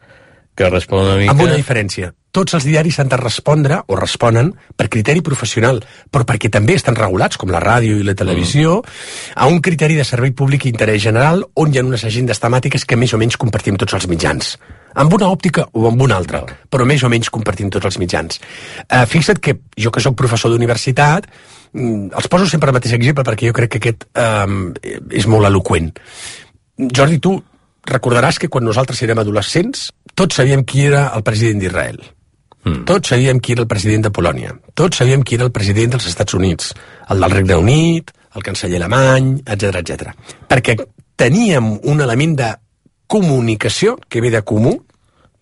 que 0.56 0.70
respon 0.70 1.06
una 1.06 1.18
mica... 1.18 1.32
Amb 1.34 1.42
una 1.48 1.58
diferència. 1.58 2.14
Tots 2.36 2.58
els 2.58 2.66
diaris 2.68 2.98
han 3.00 3.08
de 3.08 3.16
respondre, 3.16 3.78
o 3.88 3.96
responen, 3.96 4.50
per 4.76 4.90
criteri 4.92 5.22
professional, 5.24 5.78
però 6.12 6.26
perquè 6.28 6.50
també 6.52 6.76
estan 6.76 6.98
regulats, 6.98 7.40
com 7.40 7.52
la 7.54 7.62
ràdio 7.64 7.96
i 7.96 8.04
la 8.04 8.16
televisió, 8.18 8.82
mm. 8.82 9.36
a 9.40 9.48
un 9.48 9.62
criteri 9.64 9.96
de 9.96 10.04
servei 10.04 10.34
públic 10.36 10.66
i 10.66 10.74
interès 10.74 11.00
general, 11.06 11.46
on 11.56 11.72
hi 11.72 11.80
ha 11.80 11.86
unes 11.86 12.04
agendes 12.04 12.44
temàtiques 12.44 12.84
que 12.84 12.98
més 13.00 13.14
o 13.16 13.20
menys 13.22 13.40
compartim 13.40 13.78
tots 13.80 13.96
els 13.96 14.10
mitjans. 14.12 14.58
Amb 15.00 15.16
una 15.16 15.30
òptica 15.32 15.64
o 15.72 15.86
amb 15.88 16.04
una 16.04 16.18
altra, 16.20 16.42
però 16.72 16.88
més 16.88 17.04
o 17.08 17.12
menys 17.12 17.32
compartim 17.32 17.72
tots 17.72 17.88
els 17.88 18.00
mitjans. 18.04 18.42
Uh, 18.84 19.06
fixa't 19.08 19.40
que 19.40 19.56
jo 19.80 19.94
que 19.96 20.04
sóc 20.04 20.18
professor 20.20 20.52
d'universitat, 20.52 21.30
mm, 21.72 22.12
els 22.20 22.28
poso 22.32 22.50
sempre 22.52 22.72
el 22.72 22.76
mateix 22.76 22.98
exemple 23.00 23.24
perquè 23.24 23.48
jo 23.48 23.56
crec 23.56 23.78
que 23.78 23.84
aquest 23.84 24.08
um, 24.12 24.74
és 25.08 25.28
molt 25.32 25.48
eloqüent. 25.48 25.94
Jordi, 26.92 27.20
tu 27.24 27.38
recordaràs 27.88 28.42
que 28.44 28.52
quan 28.52 28.68
nosaltres 28.68 29.00
érem 29.08 29.24
adolescents 29.24 29.88
tots 30.16 30.36
sabíem 30.40 30.64
qui 30.68 30.88
era 30.88 31.10
el 31.16 31.24
president 31.24 31.64
d'Israel. 31.64 32.04
Mm. 32.66 32.84
Tots 32.90 33.14
sabíem 33.14 33.40
qui 33.40 33.54
era 33.54 33.62
el 33.62 33.70
president 33.70 34.08
de 34.08 34.12
Polònia. 34.12 34.56
Tots 34.74 34.98
sabíem 34.98 35.24
qui 35.24 35.38
era 35.38 35.46
el 35.46 35.54
president 35.54 35.96
dels 35.96 36.08
Estats 36.10 36.34
Units. 36.34 36.74
El 37.14 37.22
del 37.22 37.32
Regne 37.32 37.58
Unit, 37.62 38.12
el 38.36 38.44
canceller 38.44 38.82
alemany, 38.82 39.36
etc 39.46 39.82
etc. 39.82 40.14
Perquè 40.50 40.76
teníem 41.16 41.76
un 41.86 42.02
element 42.02 42.36
de 42.42 42.50
comunicació 43.08 43.96
que 44.10 44.22
ve 44.22 44.32
de 44.34 44.42
comú, 44.42 44.74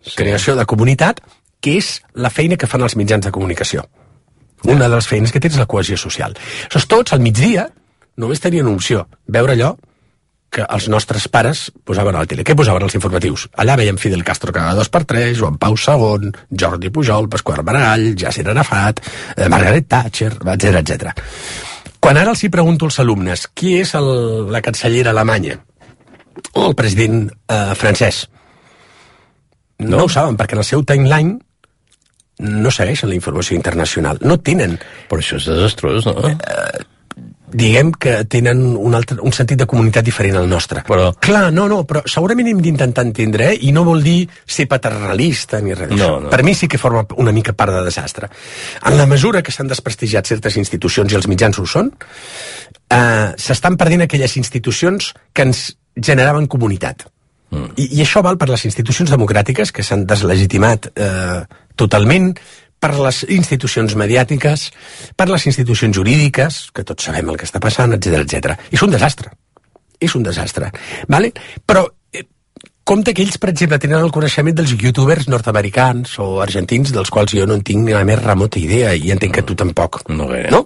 sí. 0.02 0.18
creació 0.20 0.58
de 0.60 0.68
comunitat, 0.68 1.24
que 1.64 1.78
és 1.80 1.96
la 2.14 2.30
feina 2.30 2.60
que 2.60 2.68
fan 2.68 2.84
els 2.84 2.98
mitjans 3.00 3.24
de 3.26 3.32
comunicació. 3.32 3.88
Una 4.68 4.90
de 4.90 4.96
les 4.96 5.08
feines 5.08 5.32
que 5.32 5.40
tens 5.44 5.56
és 5.56 5.64
la 5.64 5.68
cohesió 5.68 5.96
social. 6.00 6.36
Aleshores, 6.36 6.90
tots 6.92 7.16
al 7.16 7.24
migdia 7.24 7.70
només 8.20 8.44
tenien 8.44 8.68
una 8.68 8.76
opció, 8.76 9.08
veure 9.28 9.56
allò 9.56 9.74
que 10.54 10.66
els 10.70 10.88
nostres 10.92 11.26
pares 11.34 11.66
posaven 11.86 12.16
a 12.16 12.24
la 12.24 12.30
tele. 12.30 12.46
Què 12.46 12.56
posaven 12.58 12.86
els 12.86 12.96
informatius? 12.98 13.48
Allà 13.60 13.76
veiem 13.80 13.98
Fidel 14.02 14.24
Castro 14.28 14.54
cada 14.56 14.76
dos 14.78 14.92
per 14.94 15.04
tres, 15.10 15.36
Joan 15.40 15.58
Pau 15.62 15.76
II, 15.76 16.32
Jordi 16.64 16.92
Pujol, 16.94 17.30
Pasqual 17.32 17.64
Maragall, 17.66 18.14
Yasser 18.20 18.46
Arafat, 18.54 19.02
eh, 19.36 19.50
Margaret 19.50 19.90
Thatcher, 19.90 20.34
etc 20.56 20.82
etc. 20.84 21.16
Quan 22.04 22.20
ara 22.20 22.36
els 22.36 22.44
hi 22.44 22.52
pregunto 22.54 22.90
als 22.90 23.00
alumnes 23.02 23.48
qui 23.56 23.78
és 23.80 23.96
el, 23.98 24.12
la 24.54 24.62
cancellera 24.62 25.14
alemanya 25.16 25.58
o 26.54 26.68
el 26.68 26.76
president 26.78 27.26
eh, 27.32 27.74
francès, 27.80 28.28
no. 29.80 29.98
no 29.98 30.06
ho 30.06 30.12
saben, 30.12 30.38
perquè 30.38 30.58
en 30.58 30.64
el 30.64 30.70
seu 30.70 30.86
timeline 30.86 31.40
no 32.44 32.72
segueixen 32.74 33.10
la 33.10 33.18
informació 33.18 33.56
internacional. 33.56 34.20
No 34.22 34.40
tenen 34.42 34.78
Però 35.10 35.22
això 35.22 35.38
és 35.40 35.48
desastrós, 35.50 36.08
no? 36.10 36.34
Diguem 37.54 37.92
que 37.94 38.16
tenen 38.30 38.62
un, 38.76 38.96
altre, 38.98 39.20
un 39.22 39.34
sentit 39.36 39.60
de 39.62 39.68
comunitat 39.70 40.06
diferent 40.06 40.40
al 40.42 40.50
nostre. 40.50 40.84
Però- 40.88 41.12
Clar, 41.24 41.46
no, 41.54 41.68
no, 41.72 41.84
però 41.88 42.02
segurament 42.10 42.50
hem 42.52 42.62
d'intentar 42.66 43.06
entendre, 43.06 43.52
eh? 43.54 43.58
i 43.62 43.72
no 43.72 43.86
vol 43.88 44.04
dir 44.04 44.28
ser 44.46 44.68
paternalista 44.68 45.62
ni 45.62 45.74
res 45.78 45.90
d'això. 45.90 46.10
No, 46.18 46.20
no. 46.26 46.34
Per 46.34 46.44
mi 46.44 46.56
sí 46.58 46.68
que 46.68 46.82
forma 46.82 47.06
una 47.18 47.32
mica 47.32 47.54
part 47.54 47.74
de 47.74 47.84
desastre. 47.86 48.30
En 48.84 48.98
la 48.98 49.06
mesura 49.06 49.42
que 49.42 49.52
s'han 49.54 49.70
desprestigiat 49.72 50.28
certes 50.28 50.58
institucions 50.58 51.12
i 51.14 51.16
els 51.20 51.28
mitjans 51.30 51.60
ho 51.60 51.66
són, 51.70 51.92
eh, 52.90 53.32
s'estan 53.38 53.78
perdent 53.78 54.06
aquelles 54.08 54.38
institucions 54.38 55.14
que 55.34 55.46
ens 55.48 55.66
generaven 55.96 56.48
comunitat. 56.48 57.06
Mm. 57.54 57.76
I, 57.78 57.90
I 58.00 58.02
això 58.02 58.24
val 58.26 58.38
per 58.42 58.50
les 58.50 58.66
institucions 58.66 59.12
democràtiques, 59.14 59.72
que 59.72 59.84
s'han 59.86 60.08
deslegitimat 60.10 60.90
eh, 60.96 61.44
totalment, 61.78 62.34
per 62.84 62.92
les 63.00 63.24
institucions 63.32 63.96
mediàtiques, 64.00 64.68
per 65.16 65.30
les 65.32 65.48
institucions 65.48 65.96
jurídiques, 65.96 66.60
que 66.76 66.84
tots 66.88 67.08
sabem 67.08 67.32
el 67.32 67.40
que 67.40 67.48
està 67.48 67.62
passant, 67.64 67.96
etc 67.96 68.20
etc. 68.26 68.58
És 68.76 68.84
un 68.84 68.92
desastre. 68.92 69.32
És 70.04 70.16
un 70.20 70.26
desastre. 70.26 70.68
Vale? 71.08 71.32
Però 71.66 71.86
eh, 72.12 72.26
compte 72.84 73.14
que 73.16 73.24
ells, 73.24 73.40
per 73.40 73.54
exemple, 73.54 73.80
tenen 73.80 74.04
el 74.04 74.12
coneixement 74.12 74.58
dels 74.58 74.76
youtubers 74.76 75.30
nord-americans 75.32 76.18
o 76.20 76.28
argentins, 76.44 76.92
dels 76.92 77.14
quals 77.14 77.32
jo 77.38 77.48
no 77.48 77.56
en 77.56 77.64
tinc 77.64 77.86
ni 77.88 77.96
la 77.96 78.04
més 78.08 78.20
remota 78.20 78.60
idea, 78.60 78.92
i 78.94 79.16
entenc 79.16 79.40
que 79.40 79.48
tu 79.48 79.56
tampoc. 79.56 80.04
No 80.12 80.28
gaire. 80.34 80.52
No? 80.52 80.66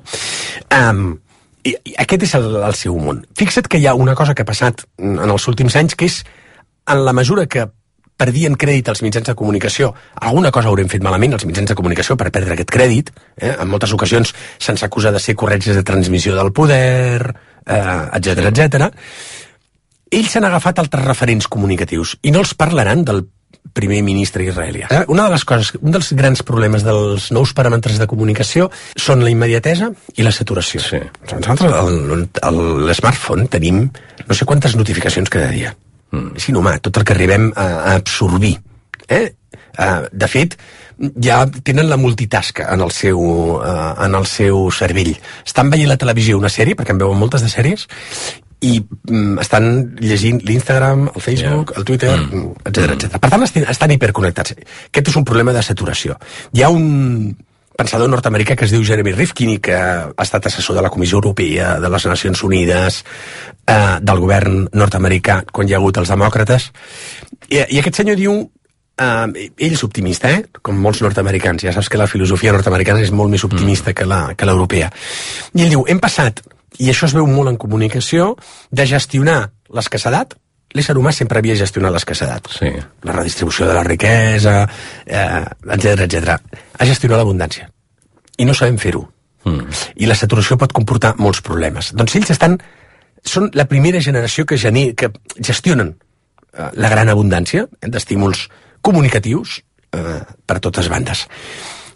Um, 0.74 1.20
i, 1.68 1.76
i 1.76 1.96
aquest 2.02 2.26
és 2.26 2.36
el, 2.40 2.50
el 2.66 2.78
seu 2.80 2.98
món. 2.98 3.22
Fixa't 3.38 3.70
que 3.70 3.78
hi 3.78 3.86
ha 3.86 3.98
una 4.00 4.18
cosa 4.18 4.34
que 4.34 4.42
ha 4.42 4.50
passat 4.50 4.88
en 4.98 5.22
els 5.28 5.48
últims 5.52 5.78
anys, 5.78 5.94
que 6.00 6.10
és, 6.10 6.24
en 6.88 7.04
la 7.06 7.14
mesura 7.14 7.46
que 7.52 7.68
perdien 8.18 8.56
crèdit 8.58 8.90
als 8.90 9.04
mitjans 9.06 9.28
de 9.30 9.36
comunicació, 9.38 9.92
alguna 10.20 10.50
cosa 10.52 10.72
haurem 10.72 10.90
fet 10.90 11.04
malament 11.06 11.34
els 11.38 11.46
mitjans 11.46 11.70
de 11.70 11.76
comunicació 11.78 12.18
per 12.18 12.32
perdre 12.34 12.56
aquest 12.58 12.72
crèdit. 12.74 13.12
Eh? 13.38 13.54
En 13.60 13.70
moltes 13.70 13.94
ocasions 13.94 14.34
se'ns 14.58 14.84
acusa 14.84 15.12
de 15.14 15.20
ser 15.22 15.36
corretges 15.36 15.76
de 15.78 15.84
transmissió 15.86 16.36
del 16.36 16.52
poder, 16.52 17.22
eh, 17.66 18.18
etc 18.18 18.50
etc. 18.50 18.90
Ells 20.10 20.32
s'han 20.32 20.46
agafat 20.48 20.80
altres 20.80 21.04
referents 21.06 21.48
comunicatius 21.52 22.16
i 22.24 22.32
no 22.32 22.40
els 22.40 22.54
parlaran 22.56 23.04
del 23.06 23.26
primer 23.78 24.00
ministre 24.02 24.46
israelià. 24.48 24.88
Eh? 24.90 25.04
Una 25.12 25.26
de 25.28 25.34
les 25.36 25.44
coses, 25.46 25.74
un 25.82 25.92
dels 25.94 26.14
grans 26.18 26.42
problemes 26.48 26.86
dels 26.88 27.30
nous 27.36 27.52
paràmetres 27.54 28.00
de 28.00 28.08
comunicació 28.08 28.70
són 28.96 29.22
la 29.26 29.30
immediatesa 29.30 29.92
i 30.16 30.24
la 30.26 30.32
saturació. 30.32 30.80
Sí. 30.82 31.02
Nosaltres, 31.36 31.74
al- 31.74 32.30
al- 32.48 32.88
l'smartphone, 32.88 33.46
tenim 33.52 33.84
no 34.26 34.34
sé 34.34 34.46
quantes 34.48 34.76
notificacions 34.80 35.30
cada 35.30 35.52
dia. 35.52 35.76
Mm. 36.12 36.38
És 36.40 36.50
inhumà, 36.52 36.78
tot 36.84 36.98
el 36.98 37.06
que 37.08 37.16
arribem 37.16 37.52
a, 37.56 37.68
a 37.92 37.96
absorbir. 38.00 38.56
Eh? 39.08 39.26
Uh, 39.78 40.08
de 40.12 40.28
fet, 40.32 40.58
ja 41.22 41.44
tenen 41.64 41.90
la 41.90 42.00
multitasca 42.02 42.72
en 42.74 42.82
el 42.82 42.92
seu, 42.92 43.20
uh, 43.60 43.94
en 44.04 44.18
el 44.18 44.26
seu 44.30 44.68
cervell. 44.74 45.14
Estan 45.46 45.70
veient 45.74 45.92
la 45.92 46.00
televisió 46.02 46.40
una 46.40 46.52
sèrie, 46.52 46.76
perquè 46.78 46.96
en 46.96 47.02
veuen 47.04 47.20
moltes 47.20 47.46
de 47.46 47.52
sèries, 47.52 47.86
i 48.66 48.80
mm, 48.82 49.38
estan 49.44 49.68
llegint 50.02 50.42
l'Instagram, 50.46 51.10
el 51.14 51.22
Facebook, 51.22 51.72
Yeah. 51.72 51.80
el 51.80 51.86
Twitter, 51.86 52.16
mm. 52.18 52.54
etc 52.66 52.96
etc. 52.96 53.20
Per 53.22 53.30
tant, 53.30 53.44
estan, 53.46 53.68
estan 53.70 53.94
hiperconnectats. 53.94 54.56
Aquest 54.90 55.14
és 55.14 55.20
un 55.20 55.28
problema 55.28 55.54
de 55.54 55.62
saturació. 55.62 56.18
Hi 56.54 56.66
ha 56.66 56.72
un 56.74 57.36
pensador 57.78 58.10
nord-americà 58.10 58.58
que 58.58 58.66
es 58.66 58.74
diu 58.74 58.84
Jeremy 58.86 59.14
Rifkin 59.16 59.54
i 59.54 59.62
que 59.64 59.78
ha 59.78 60.24
estat 60.26 60.50
assessor 60.50 60.76
de 60.78 60.84
la 60.86 60.92
Comissió 60.94 61.22
Europea, 61.22 61.78
de 61.80 61.90
les 61.94 62.06
Nacions 62.10 62.44
Unides, 62.44 63.04
eh, 63.68 63.98
del 64.02 64.22
govern 64.24 64.68
nord-americà, 64.74 65.44
quan 65.52 65.70
hi 65.70 65.76
ha 65.76 65.82
hagut 65.82 66.02
els 66.02 66.12
demòcrates. 66.14 66.72
I, 67.50 67.64
i 67.64 67.82
aquest 67.82 68.04
senyor 68.04 68.20
diu 68.20 68.46
Uh, 68.98 69.30
ell 69.62 69.76
és 69.76 69.84
optimista, 69.86 70.32
eh? 70.34 70.48
com 70.66 70.80
molts 70.82 71.04
nord-americans. 71.06 71.62
Ja 71.62 71.70
saps 71.76 71.86
que 71.94 72.00
la 72.02 72.08
filosofia 72.10 72.50
nord-americana 72.56 73.04
és 73.06 73.12
molt 73.14 73.30
més 73.30 73.44
optimista 73.46 73.92
mm. 73.92 73.94
que 73.94 74.08
la 74.10 74.22
que 74.34 74.48
l'europea. 74.50 74.88
I 75.54 75.62
ell 75.62 75.76
diu, 75.76 75.84
hem 75.86 76.00
passat, 76.02 76.42
i 76.82 76.90
això 76.90 77.06
es 77.06 77.14
veu 77.14 77.28
molt 77.30 77.52
en 77.52 77.60
comunicació, 77.62 78.32
de 78.74 78.88
gestionar 78.90 79.52
l'escassedat, 79.70 80.34
l'ésser 80.76 80.96
humà 81.00 81.14
sempre 81.16 81.40
havia 81.40 81.56
gestionat 81.60 81.94
l'escassedat. 81.94 82.50
Sí. 82.52 82.72
La 83.08 83.16
redistribució 83.16 83.68
de 83.70 83.76
la 83.78 83.84
riquesa, 83.88 84.58
eh, 85.06 85.44
etc 85.76 86.04
etc. 86.08 86.36
A 86.78 86.86
gestionar 86.86 87.20
l'abundància. 87.22 87.70
I 88.38 88.46
no 88.46 88.56
sabem 88.58 88.78
fer-ho. 88.82 89.06
Mm. 89.48 89.78
I 90.04 90.10
la 90.10 90.18
saturació 90.18 90.58
pot 90.60 90.74
comportar 90.76 91.16
molts 91.22 91.42
problemes. 91.42 91.94
Doncs 91.98 92.18
ells 92.20 92.34
estan... 92.36 92.60
Són 93.28 93.50
la 93.58 93.66
primera 93.68 94.00
generació 94.00 94.46
que, 94.48 94.60
geni, 94.62 94.92
que 94.96 95.10
gestionen 95.44 95.96
eh, 96.54 96.70
la 96.80 96.92
gran 96.94 97.10
abundància 97.12 97.66
d'estímuls 97.82 98.46
comunicatius 98.86 99.58
eh, 99.92 100.22
per 100.46 100.60
totes 100.64 100.88
bandes. 100.88 101.26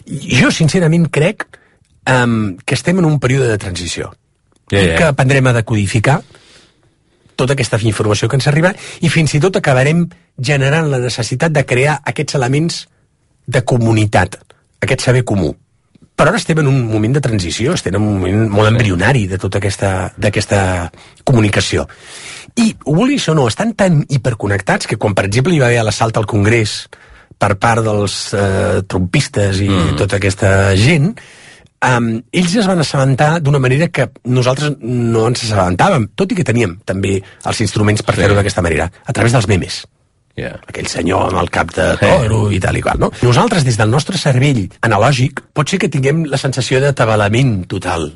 Jo, 0.10 0.50
sincerament, 0.52 1.08
crec 1.14 1.46
eh, 1.46 2.26
que 2.66 2.76
estem 2.76 3.00
en 3.00 3.08
un 3.08 3.20
període 3.22 3.48
de 3.52 3.62
transició 3.62 4.12
Ja, 4.72 4.80
i 4.80 4.88
ja. 4.90 4.98
que 4.98 5.08
aprendrem 5.12 5.48
a 5.52 5.56
decodificar 5.56 6.22
tota 7.42 7.58
aquesta 7.58 7.82
informació 7.82 8.30
que 8.30 8.38
ens 8.40 8.48
arriba 8.52 8.74
i 9.02 9.10
fins 9.10 9.34
i 9.36 9.42
tot 9.44 9.58
acabarem 9.58 10.06
generant 10.38 10.90
la 10.92 11.02
necessitat 11.02 11.54
de 11.54 11.66
crear 11.68 12.00
aquests 12.06 12.38
elements 12.40 12.86
de 13.48 13.66
comunitat, 13.66 14.38
aquest 14.82 15.10
saber 15.10 15.26
comú. 15.26 15.52
Però 16.16 16.30
ara 16.30 16.38
estem 16.38 16.60
en 16.62 16.68
un 16.70 16.84
moment 16.86 17.16
de 17.16 17.22
transició, 17.24 17.74
estem 17.74 17.96
en 17.98 18.04
un 18.04 18.20
moment 18.20 18.50
molt 18.54 18.70
embrionari 18.70 19.26
de 19.32 19.40
tota 19.42 19.58
aquesta, 19.58 20.12
d'aquesta 20.22 20.60
comunicació. 21.26 21.88
I, 22.62 22.76
ho 22.86 22.94
vulguis 22.94 23.26
o 23.32 23.36
no, 23.38 23.48
estan 23.50 23.74
tan 23.80 24.04
hiperconnectats 24.06 24.90
que 24.90 25.00
quan, 25.02 25.16
per 25.18 25.26
exemple, 25.26 25.56
hi 25.56 25.62
va 25.64 25.72
haver 25.72 25.86
l'assalt 25.88 26.20
al 26.20 26.30
Congrés 26.30 26.84
per 27.42 27.56
part 27.58 27.82
dels 27.86 28.18
eh, 28.38 28.84
trumpistes 28.86 29.64
i 29.66 29.70
mm. 29.72 29.96
tota 29.98 30.20
aquesta 30.22 30.52
gent, 30.78 31.16
um, 31.82 32.22
ells 32.32 32.56
es 32.56 32.68
van 32.68 32.80
assabentar 32.80 33.40
d'una 33.42 33.60
manera 33.60 33.88
que 33.90 34.10
nosaltres 34.26 34.76
no 34.82 35.28
ens 35.28 35.44
assabentàvem, 35.48 36.10
tot 36.16 36.32
i 36.32 36.36
que 36.36 36.44
teníem 36.48 36.78
també 36.86 37.22
els 37.46 37.62
instruments 37.62 38.04
per 38.04 38.16
Sí. 38.16 38.22
fer-ho 38.22 38.36
d'aquesta 38.36 38.62
manera, 38.62 38.92
a 39.06 39.14
través 39.14 39.32
dels 39.34 39.48
memes 39.48 39.86
Yeah. 40.38 40.62
aquell 40.66 40.88
senyor 40.88 41.28
amb 41.28 41.42
el 41.42 41.50
cap 41.52 41.74
de 41.76 41.98
toro 42.00 42.50
i 42.52 42.60
tal 42.60 42.78
i 42.78 42.82
qual, 42.82 42.98
no? 42.98 43.12
Nosaltres, 43.22 43.66
des 43.66 43.76
del 43.78 43.90
nostre 43.92 44.18
cervell 44.18 44.70
analògic, 44.82 45.42
pot 45.54 45.68
ser 45.68 45.78
que 45.78 45.90
tinguem 45.90 46.24
la 46.26 46.38
sensació 46.38 46.80
de 46.80 46.94
tabalament 46.94 47.66
total. 47.68 48.14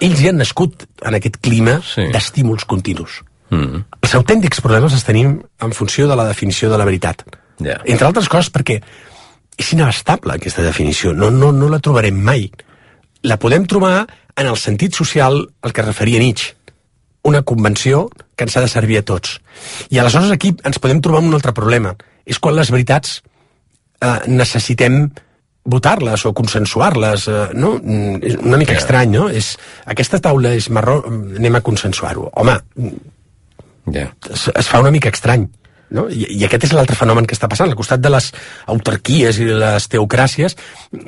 Ells 0.00 0.20
hi 0.20 0.28
han 0.28 0.36
nascut 0.38 0.84
en 1.02 1.14
aquest 1.18 1.38
clima 1.42 1.80
Sí. 1.82 2.06
d'estímuls 2.12 2.64
continus. 2.64 3.22
Mm. 3.50 3.82
Els 4.02 4.14
autèntics 4.14 4.60
problemes 4.60 4.92
els 4.92 5.04
tenim 5.04 5.42
en 5.60 5.72
funció 5.72 6.06
de 6.06 6.14
la 6.16 6.24
definició 6.28 6.70
de 6.70 6.78
la 6.78 6.84
veritat. 6.84 7.22
Ja. 7.58 7.80
Entre 7.84 8.06
altres 8.06 8.28
coses 8.28 8.52
perquè 8.52 8.80
és 9.58 9.72
inabastable 9.72 10.34
aquesta 10.34 10.62
definició, 10.62 11.12
no, 11.12 11.30
no, 11.30 11.50
no 11.52 11.68
la 11.68 11.78
trobarem 11.80 12.14
mai. 12.22 12.50
La 13.26 13.38
podem 13.42 13.66
trobar 13.66 14.06
en 14.36 14.46
el 14.46 14.56
sentit 14.60 14.94
social 14.94 15.40
al 15.62 15.72
que 15.74 15.82
referia 15.82 16.20
Nietzsche, 16.22 16.54
una 17.26 17.42
convenció 17.42 18.06
que 18.36 18.46
ens 18.46 18.56
ha 18.56 18.62
de 18.62 18.70
servir 18.70 19.00
a 19.00 19.04
tots. 19.06 19.40
I 19.90 19.98
aleshores 19.98 20.30
aquí 20.30 20.52
ens 20.68 20.78
podem 20.82 21.00
trobar 21.02 21.24
amb 21.24 21.32
un 21.32 21.38
altre 21.38 21.54
problema. 21.56 21.96
És 22.26 22.38
quan 22.38 22.54
les 22.54 22.70
veritats 22.70 23.18
eh, 24.00 24.18
necessitem 24.30 25.08
votar-les 25.66 26.22
o 26.28 26.32
consensuar-les, 26.36 27.26
eh, 27.26 27.42
no? 27.58 27.74
Mm, 27.82 28.22
És 28.22 28.38
una 28.38 28.60
mica 28.60 28.76
estrany, 28.78 29.10
no? 29.16 29.26
És, 29.28 29.56
aquesta 29.90 30.20
taula 30.22 30.54
és 30.54 30.70
marró, 30.70 31.00
mm, 31.02 31.36
anem 31.42 31.58
a 31.58 31.64
consensuar-ho. 31.66 32.30
Home, 32.34 32.58
Yeah. 33.86 34.10
es, 34.30 34.48
es 34.50 34.66
fa 34.66 34.80
una 34.82 34.90
mica 34.90 35.08
estrany. 35.14 35.44
No? 35.94 36.08
I, 36.10 36.24
I 36.40 36.44
aquest 36.48 36.64
és 36.66 36.72
l'altre 36.74 36.96
fenomen 36.98 37.26
que 37.26 37.36
està 37.36 37.48
passant. 37.50 37.70
Al 37.70 37.78
costat 37.78 38.00
de 38.02 38.10
les 38.10 38.32
autarquies 38.72 39.38
i 39.38 39.46
les 39.52 39.86
teocràcies 39.92 40.56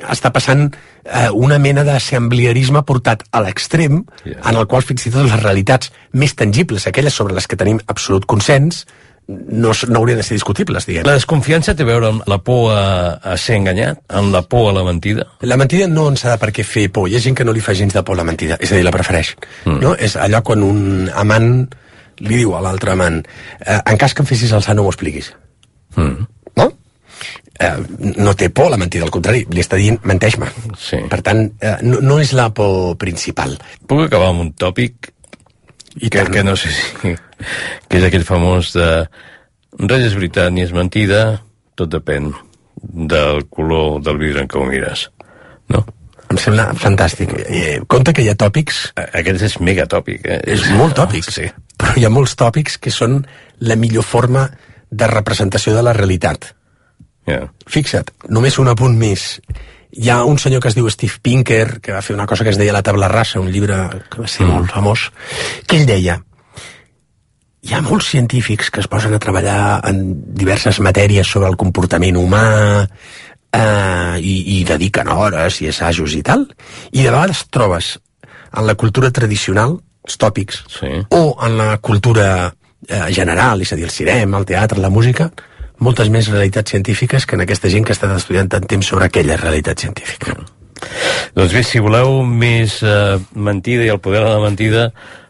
està 0.07 0.31
passant 0.31 0.69
eh, 0.69 1.27
una 1.33 1.59
mena 1.59 1.83
d'assemblearisme 1.87 2.83
portat 2.87 3.25
a 3.31 3.41
l'extrem, 3.43 4.03
Ja. 4.25 4.39
en 4.49 4.55
el 4.55 4.67
qual 4.67 4.83
fins 4.83 5.05
i 5.07 5.11
tot 5.11 5.27
les 5.27 5.43
realitats 5.43 5.91
més 6.13 6.35
tangibles, 6.35 6.87
aquelles 6.87 7.13
sobre 7.13 7.35
les 7.35 7.47
que 7.47 7.57
tenim 7.59 7.79
absolut 7.87 8.25
consens, 8.25 8.85
no, 9.29 9.71
no 9.87 9.99
haurien 9.99 10.17
de 10.17 10.23
ser 10.25 10.33
discutibles, 10.33 10.87
diguem. 10.89 11.05
La 11.05 11.13
desconfiança 11.13 11.75
té 11.77 11.85
a 11.85 11.89
veure 11.89 12.07
amb 12.09 12.23
la 12.29 12.39
por 12.41 12.71
a, 12.73 13.19
a 13.21 13.35
ser 13.37 13.59
enganyat, 13.59 13.99
amb 14.09 14.33
la 14.33 14.41
por 14.41 14.71
a 14.71 14.73
la 14.73 14.83
mentida. 14.87 15.27
La 15.45 15.57
mentida 15.59 15.87
no 15.87 16.07
ens 16.09 16.25
ha 16.25 16.33
de 16.33 16.39
per 16.41 16.49
què 16.55 16.65
fer 16.65 16.87
por. 16.91 17.05
Hi 17.09 17.19
ha 17.19 17.21
gent 17.21 17.37
que 17.37 17.45
no 17.45 17.53
li 17.53 17.61
fa 17.61 17.75
gens 17.77 17.93
de 17.93 18.01
por 18.03 18.17
la 18.17 18.25
mentida, 18.25 18.57
és 18.59 18.71
a 18.73 18.79
dir, 18.79 18.87
la 18.87 18.95
prefereix. 18.95 19.35
Mm. 19.65 19.77
No? 19.83 19.93
És 19.99 20.17
allò 20.17 20.41
quan 20.41 20.65
un 20.65 21.11
amant 21.13 21.67
li 22.23 22.41
diu 22.41 22.55
a 22.55 22.63
l'altre 22.63 22.95
amant 22.95 23.21
eh, 23.21 23.79
en 23.79 23.99
cas 23.99 24.13
que 24.13 24.23
em 24.23 24.29
fessis 24.29 24.53
alçar 24.55 24.75
no 24.75 24.85
m'ho 24.85 24.93
expliquis. 24.93 25.31
Mm. 25.95 26.27
No? 26.59 26.67
Eh, 27.59 27.71
no 28.17 28.33
té 28.39 28.49
por 28.55 28.71
la 28.71 28.79
mentida, 28.79 29.03
al 29.07 29.13
contrari, 29.13 29.45
li 29.51 29.63
està 29.63 29.79
dient 29.79 29.99
menteix-me. 30.07 30.49
Sí. 30.79 31.01
Per 31.11 31.21
tant, 31.25 31.45
eh, 31.59 31.77
no, 31.83 32.01
no 32.05 32.19
és 32.23 32.33
la 32.37 32.49
por 32.55 32.95
principal. 33.01 33.57
Puc 33.87 34.05
acabar 34.05 34.31
amb 34.33 34.45
un 34.47 34.53
tòpic 34.53 35.11
I 35.99 36.07
que, 36.07 36.21
tant. 36.21 36.33
que 36.33 36.45
no 36.47 36.55
sé 36.59 36.71
si... 36.73 37.15
que 37.89 37.99
és 37.99 38.05
aquell 38.05 38.27
famós 38.27 38.73
de 38.75 38.89
res 39.79 40.09
és 40.09 40.15
veritat 40.17 40.51
ni 40.53 40.65
és 40.65 40.73
mentida, 40.75 41.39
tot 41.79 41.91
depèn 41.91 42.33
del 42.79 43.45
color 43.51 43.99
del 44.03 44.19
vidre 44.21 44.43
en 44.43 44.51
què 44.51 44.59
ho 44.59 44.67
mires. 44.67 45.07
No? 45.71 45.83
Em 46.29 46.37
sembla 46.37 46.67
fantàstic. 46.77 47.31
Eh, 47.47 47.79
compte 47.89 48.13
que 48.13 48.21
hi 48.21 48.29
ha 48.29 48.35
tòpics, 48.37 48.91
A- 48.95 49.07
Aquest 49.21 49.41
és 49.47 49.57
megatòpic, 49.59 50.25
eh? 50.25 50.39
és 50.45 50.69
molt 50.77 50.95
tòpic, 50.95 51.25
Sí. 51.31 51.47
però 51.77 51.95
hi 51.97 52.05
ha 52.05 52.09
molts 52.13 52.35
tòpics 52.37 52.77
que 52.77 52.91
són 52.91 53.25
la 53.59 53.75
millor 53.75 54.03
forma 54.03 54.49
de 54.91 55.07
representació 55.07 55.73
de 55.75 55.81
la 55.83 55.93
realitat. 55.93 56.53
Yeah. 57.27 57.49
Fixa't, 57.67 58.11
només 58.29 58.57
un 58.59 58.67
apunt 58.67 58.95
més. 58.97 59.41
Hi 59.91 60.09
ha 60.09 60.23
un 60.23 60.37
senyor 60.37 60.61
que 60.61 60.67
es 60.69 60.75
diu 60.75 60.89
Steve 60.89 61.17
Pinker, 61.21 61.79
que 61.81 61.91
va 61.93 62.01
fer 62.01 62.15
una 62.15 62.25
cosa 62.27 62.43
que 62.43 62.49
es 62.51 62.57
deia 62.57 62.73
La 62.73 62.83
tabla 62.83 63.07
rasa, 63.07 63.39
un 63.39 63.51
llibre 63.51 63.89
que 64.09 64.21
va 64.21 64.27
ser 64.27 64.45
mm. 64.45 64.51
molt 64.51 64.71
famós, 64.71 65.11
que 65.67 65.77
ell 65.77 65.85
deia 65.85 66.21
hi 67.61 67.73
ha 67.75 67.81
molts 67.83 68.07
científics 68.07 68.69
que 68.71 68.79
es 68.79 68.87
posen 68.87 69.13
a 69.13 69.19
treballar 69.19 69.81
en 69.89 69.97
diverses 70.33 70.79
matèries 70.79 71.27
sobre 71.27 71.49
el 71.49 71.57
comportament 71.59 72.15
humà 72.15 72.87
eh, 73.53 74.17
i, 74.21 74.59
i 74.59 74.63
dediquen 74.67 75.09
hores 75.09 75.61
i 75.61 75.69
assajos 75.69 76.13
i 76.15 76.23
tal, 76.23 76.47
i 76.91 77.03
de 77.03 77.11
vegades 77.11 77.45
trobes 77.49 77.97
en 78.53 78.65
la 78.67 78.75
cultura 78.75 79.11
tradicional 79.11 79.79
els 80.05 80.17
tòpics, 80.17 80.63
Sí. 80.79 80.87
o 81.09 81.37
en 81.45 81.57
la 81.57 81.77
cultura 81.77 82.53
eh, 82.87 83.13
general, 83.13 83.61
és 83.61 83.73
a 83.73 83.75
dir, 83.75 83.85
el 83.85 83.91
cinema, 83.93 84.39
el 84.39 84.45
teatre, 84.45 84.79
la 84.81 84.89
música, 84.89 85.29
moltes 85.79 86.09
més 86.09 86.27
realitats 86.31 86.71
científiques 86.71 87.25
que 87.25 87.35
en 87.35 87.41
aquesta 87.41 87.69
gent 87.69 87.85
que 87.85 87.93
ha 87.93 87.97
estat 87.97 88.15
estudiant 88.15 88.49
tant 88.49 88.65
temps 88.65 88.87
sobre 88.87 89.05
aquella 89.05 89.37
realitat 89.37 89.79
científica. 89.79 90.35
Doncs 91.35 91.53
bé, 91.53 91.61
si 91.63 91.79
voleu 91.83 92.23
més 92.23 92.79
eh, 92.83 93.19
mentida 93.35 93.85
i 93.85 93.91
el 93.93 93.99
poder 93.99 94.23
de 94.23 94.31
la 94.31 94.39
mentida, 94.43 94.89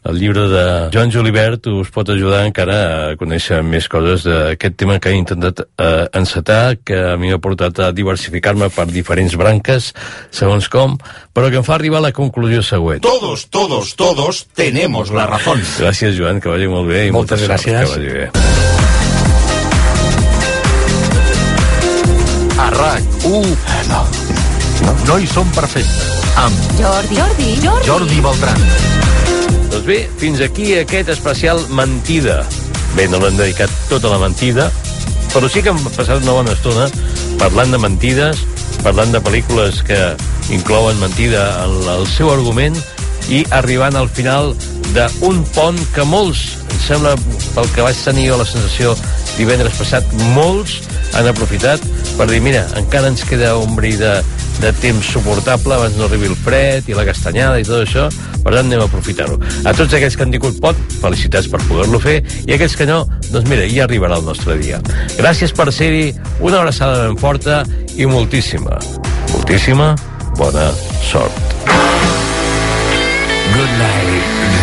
el 0.09 0.19
llibre 0.19 0.47
de 0.49 0.63
Joan 0.93 1.11
Julibert 1.13 1.67
us 1.71 1.89
pot 1.93 2.09
ajudar 2.09 2.45
encara 2.47 2.77
a 3.11 3.15
conèixer 3.19 3.61
més 3.65 3.87
coses 3.91 4.23
d'aquest 4.25 4.75
tema 4.79 4.99
que 4.99 5.11
he 5.13 5.17
intentat 5.19 5.61
eh, 5.65 6.07
encetar, 6.17 6.77
que 6.85 6.97
a 7.13 7.17
mi 7.19 7.29
m'ha 7.31 7.39
portat 7.41 7.79
a 7.85 7.91
diversificar-me 7.95 8.69
per 8.73 8.87
diferents 8.89 9.35
branques, 9.39 9.91
segons 10.31 10.69
com, 10.73 10.97
però 11.33 11.49
que 11.49 11.59
em 11.61 11.65
fa 11.67 11.75
arribar 11.77 11.99
a 12.01 12.07
la 12.09 12.13
conclusió 12.15 12.63
següent. 12.65 13.01
Todos, 13.05 13.47
todos, 13.49 13.95
todos 13.95 14.47
tenemos 14.55 15.11
la 15.11 15.27
razón. 15.29 15.61
Gràcies, 15.79 16.17
Joan, 16.17 16.41
que 16.41 16.49
vagi 16.51 16.67
molt 16.71 16.89
bé. 16.89 17.07
I 17.07 17.11
Moltes 17.15 17.45
molta 17.45 17.57
sort, 17.57 17.69
gràcies. 17.69 17.85
Que 17.85 17.93
vagi 17.97 18.09
bé. 18.17 18.25
A 22.59 22.71
RAC1... 22.75 23.57
No, 23.89 24.01
no, 24.85 24.95
no 25.07 25.19
hi 25.19 25.27
som 25.29 25.47
per 25.55 25.67
festes. 25.71 26.19
Amb 26.39 26.55
Jordi, 26.79 27.15
Jordi, 27.19 27.53
Jordi. 27.63 27.87
Jordi 27.87 28.19
Beltran. 28.23 29.08
Bé, 29.89 30.03
fins 30.21 30.37
aquí 30.45 30.75
aquest 30.77 31.07
especial 31.09 31.63
Mentida. 31.73 32.43
Bé, 32.93 33.07
no 33.09 33.17
l'hem 33.17 33.39
dedicat 33.39 33.71
tota 33.89 34.11
la 34.11 34.19
mentida, 34.21 34.67
però 35.33 35.49
sí 35.49 35.63
que 35.65 35.71
hem 35.73 35.79
passat 35.95 36.21
una 36.21 36.35
bona 36.37 36.53
estona 36.53 36.83
parlant 37.41 37.73
de 37.73 37.79
mentides, 37.81 38.43
parlant 38.83 39.09
de 39.15 39.21
pel·lícules 39.25 39.79
que 39.87 39.97
inclouen 40.53 41.01
mentida 41.01 41.41
en 41.63 41.89
el 41.95 42.05
seu 42.11 42.29
argument 42.29 42.77
i 43.33 43.41
arribant 43.57 43.97
al 43.97 44.11
final 44.13 44.53
d'un 44.93 45.41
pont 45.55 45.81
que 45.95 46.05
molts, 46.05 46.43
em 46.69 46.83
sembla, 46.85 47.15
pel 47.55 47.73
que 47.73 47.87
vaig 47.87 48.03
tenir 48.05 48.27
jo 48.29 48.37
la 48.37 48.45
sensació 48.45 48.93
divendres 49.39 49.73
passat, 49.81 50.05
molts 50.37 50.83
han 51.17 51.31
aprofitat 51.33 51.81
per 52.19 52.29
dir, 52.29 52.43
mira, 52.45 52.67
encara 52.77 53.09
ens 53.09 53.25
queda 53.25 53.55
un 53.57 53.73
bri 53.73 53.95
de, 53.97 54.19
de 54.59 54.73
temps 54.81 55.13
suportable 55.13 55.75
abans 55.75 55.95
no 55.97 56.07
arribi 56.09 56.29
el 56.29 56.35
fred 56.35 56.89
i 56.91 56.97
la 56.97 57.05
castanyada 57.07 57.59
i 57.61 57.67
tot 57.67 57.85
això, 57.85 58.09
per 58.43 58.53
tant 58.53 58.67
anem 58.67 58.83
a 58.83 58.89
aprofitar-ho. 58.89 59.39
A 59.65 59.73
tots 59.77 59.95
aquells 59.95 60.17
que 60.19 60.27
han 60.27 60.35
tingut 60.35 60.59
pot, 60.63 60.77
felicitats 60.99 61.49
per 61.51 61.61
poder-lo 61.67 62.01
fer, 62.03 62.19
i 62.45 62.55
aquells 62.55 62.77
que 62.79 62.87
no, 62.89 63.01
doncs 63.31 63.49
mira, 63.49 63.67
ja 63.71 63.87
arribarà 63.87 64.19
el 64.19 64.27
nostre 64.27 64.59
dia. 64.61 64.81
Gràcies 65.17 65.55
per 65.55 65.71
ser-hi, 65.73 66.13
una 66.39 66.61
abraçada 66.61 67.07
ben 67.07 67.19
forta 67.19 67.63
i 67.95 68.07
moltíssima, 68.09 68.79
moltíssima 69.33 69.93
Bona 70.39 70.71
sort. 71.01 71.33
Good 73.53 73.71
night. 73.77 74.58